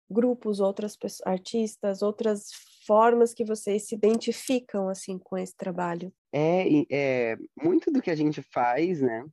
[0.10, 0.96] grupos, outras
[1.26, 2.50] artistas, outras
[2.86, 6.14] formas que vocês se identificam, assim, com esse trabalho?
[6.32, 9.26] É, é muito do que a gente faz, né,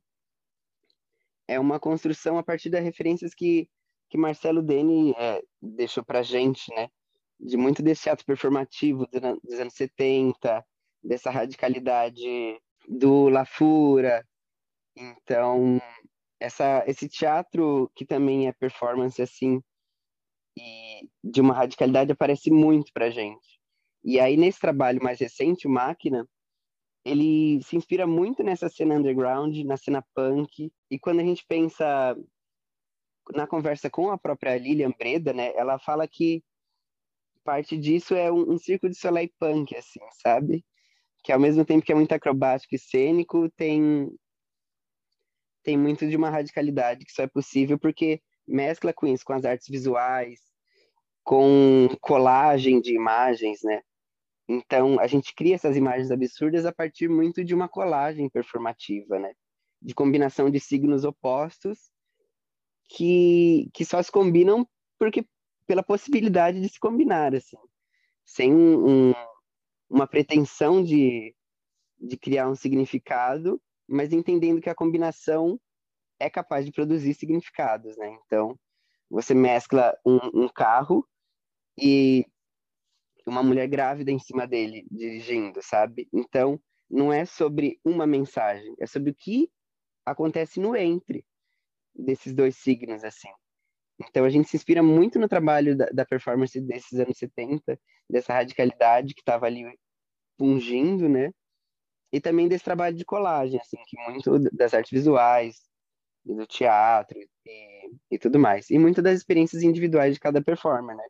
[1.47, 3.69] é uma construção a partir das referências que,
[4.09, 6.89] que Marcelo Deni é, deixou pra gente, né,
[7.43, 10.65] de muito desse teatro performativo dos anos 70,
[11.03, 14.25] dessa radicalidade do La Fura.
[14.95, 15.81] Então,
[16.39, 19.61] essa, esse teatro que também é performance assim
[20.57, 23.59] e de uma radicalidade aparece muito pra gente.
[24.03, 26.27] E aí nesse trabalho mais recente, o Máquina,
[27.03, 30.71] ele se inspira muito nessa cena underground, na cena punk.
[30.89, 32.15] E quando a gente pensa
[33.33, 36.43] na conversa com a própria Lilian Breda, né, ela fala que
[37.43, 40.65] parte disso é um, um círculo de soleil punk, assim, sabe?
[41.23, 44.09] Que ao mesmo tempo que é muito acrobático e cênico, tem
[45.63, 49.45] tem muito de uma radicalidade que só é possível porque mescla com isso, com as
[49.45, 50.41] artes visuais,
[51.23, 53.81] com colagem de imagens, né?
[54.47, 59.33] Então, a gente cria essas imagens absurdas a partir muito de uma colagem performativa, né?
[59.81, 61.79] De combinação de signos opostos
[62.89, 64.67] que, que só se combinam
[64.99, 65.25] porque
[65.65, 67.57] pela possibilidade de se combinar, assim,
[68.25, 69.13] sem um,
[69.89, 71.35] uma pretensão de,
[71.99, 75.59] de criar um significado, mas entendendo que a combinação
[76.19, 78.17] é capaz de produzir significados, né?
[78.25, 78.57] Então,
[79.09, 81.07] você mescla um, um carro
[81.77, 82.25] e
[83.25, 86.07] uma mulher grávida em cima dele, dirigindo, sabe?
[86.11, 86.59] Então,
[86.89, 89.49] não é sobre uma mensagem, é sobre o que
[90.05, 91.25] acontece no entre
[91.95, 93.29] desses dois signos, assim.
[93.99, 97.79] Então a gente se inspira muito no trabalho da, da performance desses anos 70,
[98.09, 99.65] dessa radicalidade que estava ali
[100.37, 101.31] pungindo, né?
[102.11, 105.55] E também desse trabalho de colagem, assim, que muito das artes visuais,
[106.25, 108.69] e do teatro e, e tudo mais.
[108.69, 111.03] E muito das experiências individuais de cada performer, né?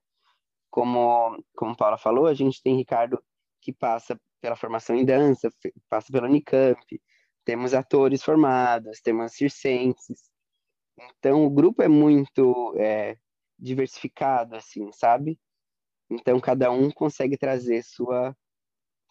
[0.70, 3.22] Como, como Paula falou, a gente tem Ricardo
[3.62, 5.50] que passa pela formação em dança,
[5.90, 7.02] passa pela Unicamp,
[7.46, 10.32] temos atores formados, temos circenses,
[10.98, 13.18] então, o grupo é muito é,
[13.58, 15.40] diversificado, assim, sabe?
[16.10, 18.36] Então, cada um consegue trazer sua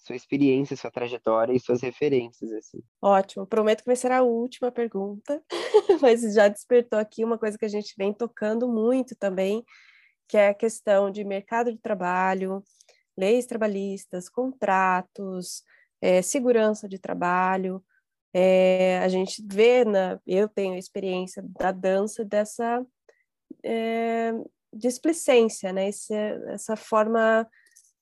[0.03, 2.83] sua experiência, sua trajetória e suas referências, assim.
[3.01, 3.47] Ótimo.
[3.47, 5.41] Prometo que vai ser a última pergunta,
[6.03, 9.64] mas já despertou aqui uma coisa que a gente vem tocando muito também,
[10.28, 12.64] que é a questão de mercado de trabalho,
[13.16, 15.62] leis trabalhistas, contratos,
[16.01, 17.83] é, segurança de trabalho,
[18.35, 22.85] é, a gente vê, na, eu tenho experiência da dança dessa
[23.62, 24.33] é,
[24.72, 25.89] displicência, né?
[25.89, 26.14] Esse,
[26.49, 27.47] essa forma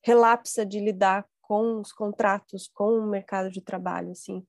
[0.03, 4.45] relapsa de lidar com os contratos, com o mercado de trabalho, assim.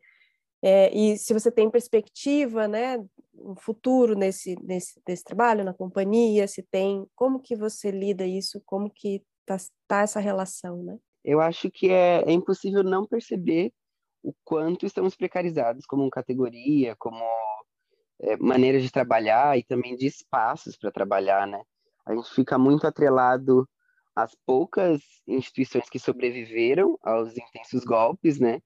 [0.62, 3.04] É, e se você tem perspectiva, né,
[3.34, 8.62] um futuro nesse, nesse, nesse trabalho, na companhia, se tem, como que você lida isso,
[8.64, 9.56] como que tá,
[9.88, 10.96] tá essa relação, né?
[11.24, 13.72] Eu acho que é, é impossível não perceber
[14.22, 17.24] o quanto estamos precarizados como categoria, como
[18.20, 21.62] é, maneira de trabalhar e também de espaços para trabalhar, né?
[22.06, 23.68] A gente fica muito atrelado
[24.14, 28.60] às poucas instituições que sobreviveram aos intensos golpes, né?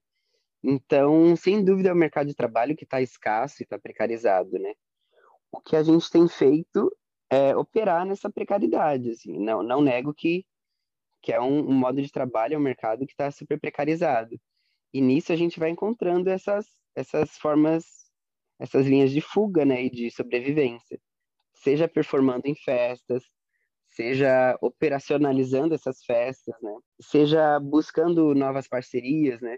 [0.63, 4.73] Então, sem dúvida, é o mercado de trabalho que está escasso e está precarizado, né?
[5.51, 6.91] O que a gente tem feito
[7.29, 9.39] é operar nessa precariedade, assim.
[9.39, 10.45] Não, não nego que,
[11.21, 14.39] que é um, um modo de trabalho, é um mercado que está super precarizado.
[14.93, 16.65] E nisso a gente vai encontrando essas,
[16.95, 17.85] essas formas,
[18.59, 20.99] essas linhas de fuga, né, e de sobrevivência.
[21.55, 23.23] Seja performando em festas,
[23.87, 29.57] seja operacionalizando essas festas, né, seja buscando novas parcerias, né.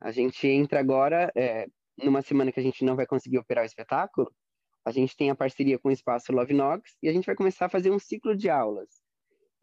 [0.00, 1.66] A gente entra agora, é,
[1.98, 4.30] numa semana que a gente não vai conseguir operar o espetáculo,
[4.84, 7.66] a gente tem a parceria com o espaço Love Knox e a gente vai começar
[7.66, 8.88] a fazer um ciclo de aulas.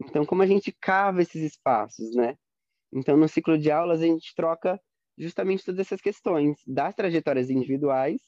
[0.02, 2.36] Então, como a gente cava esses espaços, né?
[2.92, 4.80] Então, no ciclo de aulas, a gente troca
[5.18, 8.22] justamente todas essas questões das trajetórias individuais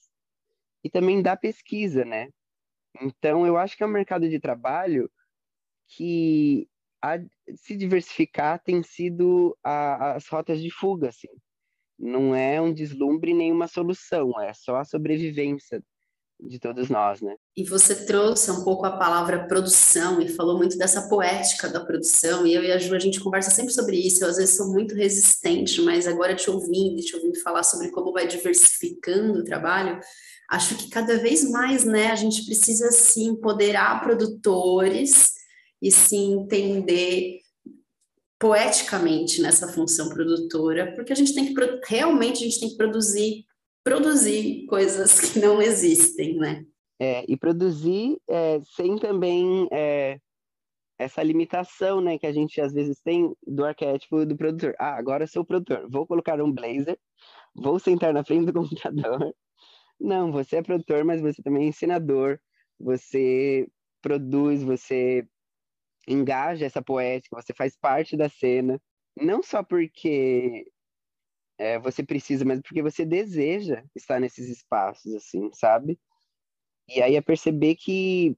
[0.84, 2.30] e também da pesquisa, né?
[3.02, 5.12] Então, eu acho que é um mercado de trabalho
[5.88, 6.68] que
[7.02, 7.18] a,
[7.56, 11.28] se diversificar tem sido a, as rotas de fuga, assim.
[11.98, 15.84] Não é um deslumbre nem uma solução, é só a sobrevivência
[16.40, 17.36] de todos nós, né?
[17.56, 22.46] E você trouxe um pouco a palavra produção e falou muito dessa poética da produção,
[22.46, 24.72] e eu e a Ju, a gente conversa sempre sobre isso, eu às vezes sou
[24.72, 30.00] muito resistente, mas agora te ouvindo, te ouvindo falar sobre como vai diversificando o trabalho,
[30.50, 35.34] acho que cada vez mais, né, a gente precisa se empoderar produtores
[35.82, 37.40] e se entender
[38.38, 43.46] poeticamente nessa função produtora, porque a gente tem que realmente a gente tem que produzir
[43.86, 46.66] produzir coisas que não existem, né?
[47.00, 50.20] É, e produzir é, sem também é,
[50.98, 54.74] essa limitação, né, que a gente às vezes tem do arquétipo do produtor.
[54.80, 56.98] Ah, agora sou produtor, vou colocar um blazer,
[57.54, 59.36] vou sentar na frente do computador.
[60.00, 62.40] Não, você é produtor, mas você também é ensinador,
[62.80, 63.68] você
[64.02, 65.28] produz, você
[66.08, 68.82] engaja essa poética, você faz parte da cena,
[69.22, 70.66] não só porque
[71.58, 76.00] é, você precisa, mas porque você deseja estar nesses espaços, assim, sabe?
[76.88, 78.38] E aí é perceber que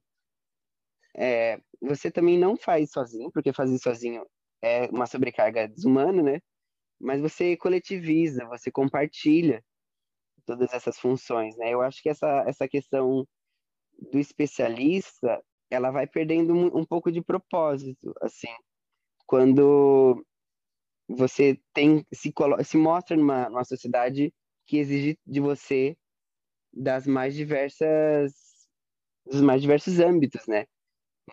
[1.15, 4.25] é, você também não faz sozinho, porque fazer sozinho
[4.61, 6.41] é uma sobrecarga desumana, né?
[6.99, 9.63] Mas você coletiviza, você compartilha
[10.45, 11.73] todas essas funções, né?
[11.73, 13.27] Eu acho que essa, essa questão
[14.11, 18.53] do especialista, ela vai perdendo um, um pouco de propósito, assim,
[19.25, 20.23] quando
[21.07, 22.33] você tem se,
[22.65, 24.33] se mostra numa, numa sociedade
[24.65, 25.95] que exige de você
[26.73, 28.33] das mais diversas
[29.25, 30.65] dos mais diversos âmbitos, né?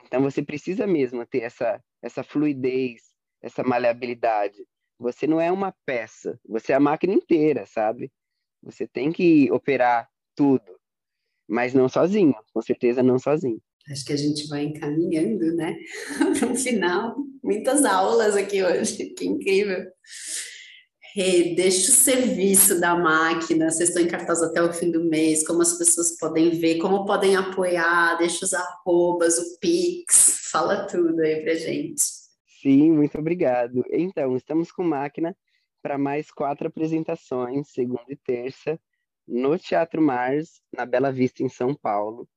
[0.05, 3.03] Então você precisa mesmo ter essa essa fluidez,
[3.43, 4.59] essa maleabilidade.
[4.99, 8.13] Você não é uma peça, você é a máquina inteira, sabe?
[8.63, 10.79] Você tem que operar tudo,
[11.49, 13.61] mas não sozinho, com certeza não sozinho.
[13.91, 15.77] Acho que a gente vai encaminhando, né?
[16.41, 19.87] no final, muitas aulas aqui hoje, que incrível.
[21.15, 25.47] Rê, deixa o serviço da máquina, vocês estão em cartaz até o fim do mês,
[25.47, 31.21] como as pessoas podem ver, como podem apoiar, deixa os arrobas, o Pix, fala tudo
[31.21, 32.03] aí pra gente.
[32.61, 33.85] Sim, muito obrigado.
[33.93, 35.37] Então, estamos com máquina
[35.81, 38.81] para mais quatro apresentações, segunda e terça,
[39.29, 42.29] no Teatro Mars, na Bela Vista, em São Paulo.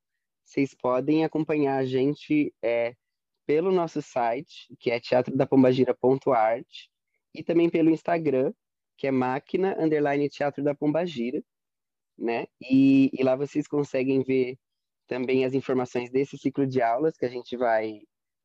[0.43, 2.93] Vocês podem acompanhar a gente é,
[3.47, 6.67] pelo nosso site, que é teatrodapombagira.art,
[7.33, 8.53] e também pelo Instagram,
[8.97, 11.41] que é máquina underline teatro da Pombagira,
[12.17, 12.47] né?
[12.61, 14.57] E, e lá vocês conseguem ver
[15.07, 18.01] também as informações desse ciclo de aulas que a gente vai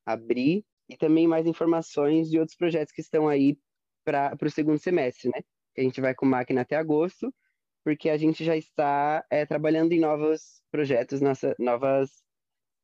[0.06, 3.58] abrir e também mais informações de outros projetos que estão aí
[4.04, 5.42] para o segundo semestre, né?
[5.76, 7.34] A gente vai com máquina até agosto
[7.82, 12.22] porque a gente já está é, trabalhando em novos projetos, nossa, novas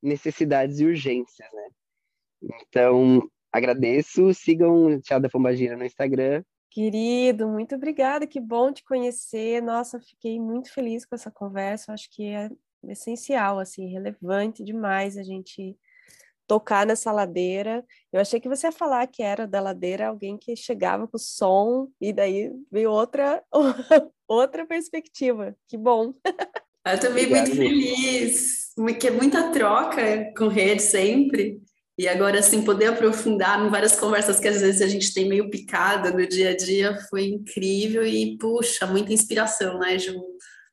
[0.02, 1.68] necessidades e urgências, né?
[2.42, 6.42] Então, agradeço, sigam o Tchau da Pombagira no Instagram.
[6.70, 9.62] Querido, muito obrigada, que bom te conhecer.
[9.62, 12.50] Nossa, fiquei muito feliz com essa conversa, acho que é
[12.86, 15.76] essencial, assim, relevante demais a gente
[16.46, 17.84] tocar nessa ladeira.
[18.12, 21.88] Eu achei que você ia falar que era da ladeira alguém que chegava com som
[22.00, 23.42] e daí veio outra
[24.26, 25.54] outra perspectiva.
[25.68, 26.14] Que bom.
[26.86, 27.48] Eu também Obrigado.
[27.48, 31.60] muito feliz, que é muita troca com rede sempre.
[31.98, 35.50] E agora, assim, poder aprofundar em várias conversas que às vezes a gente tem meio
[35.50, 40.14] picada no dia a dia foi incrível e, puxa, muita inspiração, né, Ju?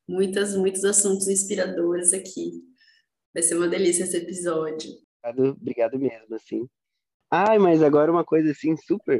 [0.07, 2.51] Muitas, muitos assuntos inspiradores aqui.
[3.33, 4.91] Vai ser uma delícia esse episódio.
[5.23, 6.69] Obrigado, obrigado mesmo, assim.
[7.31, 9.19] Ai, mas agora uma coisa assim, super.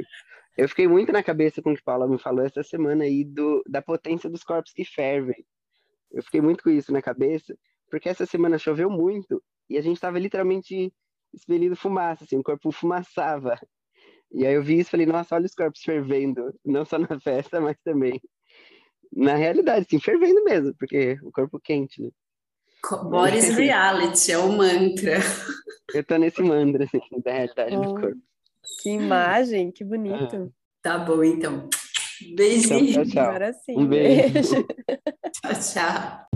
[0.56, 3.64] Eu fiquei muito na cabeça com o que Paula me falou essa semana aí do,
[3.68, 5.44] da potência dos corpos que fervem.
[6.12, 7.52] Eu fiquei muito com isso na cabeça,
[7.90, 10.92] porque essa semana choveu muito e a gente estava literalmente
[11.36, 13.58] expelindo fumaça, assim, o corpo fumaçava.
[14.32, 17.20] E aí eu vi isso e falei, nossa, olha os corpos fervendo, não só na
[17.20, 18.20] festa, mas também
[19.12, 22.10] na realidade, assim, fervendo mesmo, porque o corpo quente, né?
[23.04, 25.18] Boris Reality, é o mantra.
[25.94, 28.20] Eu tô nesse mantra, assim, da realidade oh, do corpo.
[28.82, 30.52] Que imagem, que bonito.
[30.52, 30.66] Ah.
[30.82, 31.68] Tá bom, então.
[32.34, 32.90] Beijinho.
[32.90, 33.24] Então, tchau, tchau.
[33.24, 33.78] Agora sim.
[33.78, 34.32] Um beijo.
[34.32, 34.66] beijo.
[35.32, 36.35] tchau, tchau.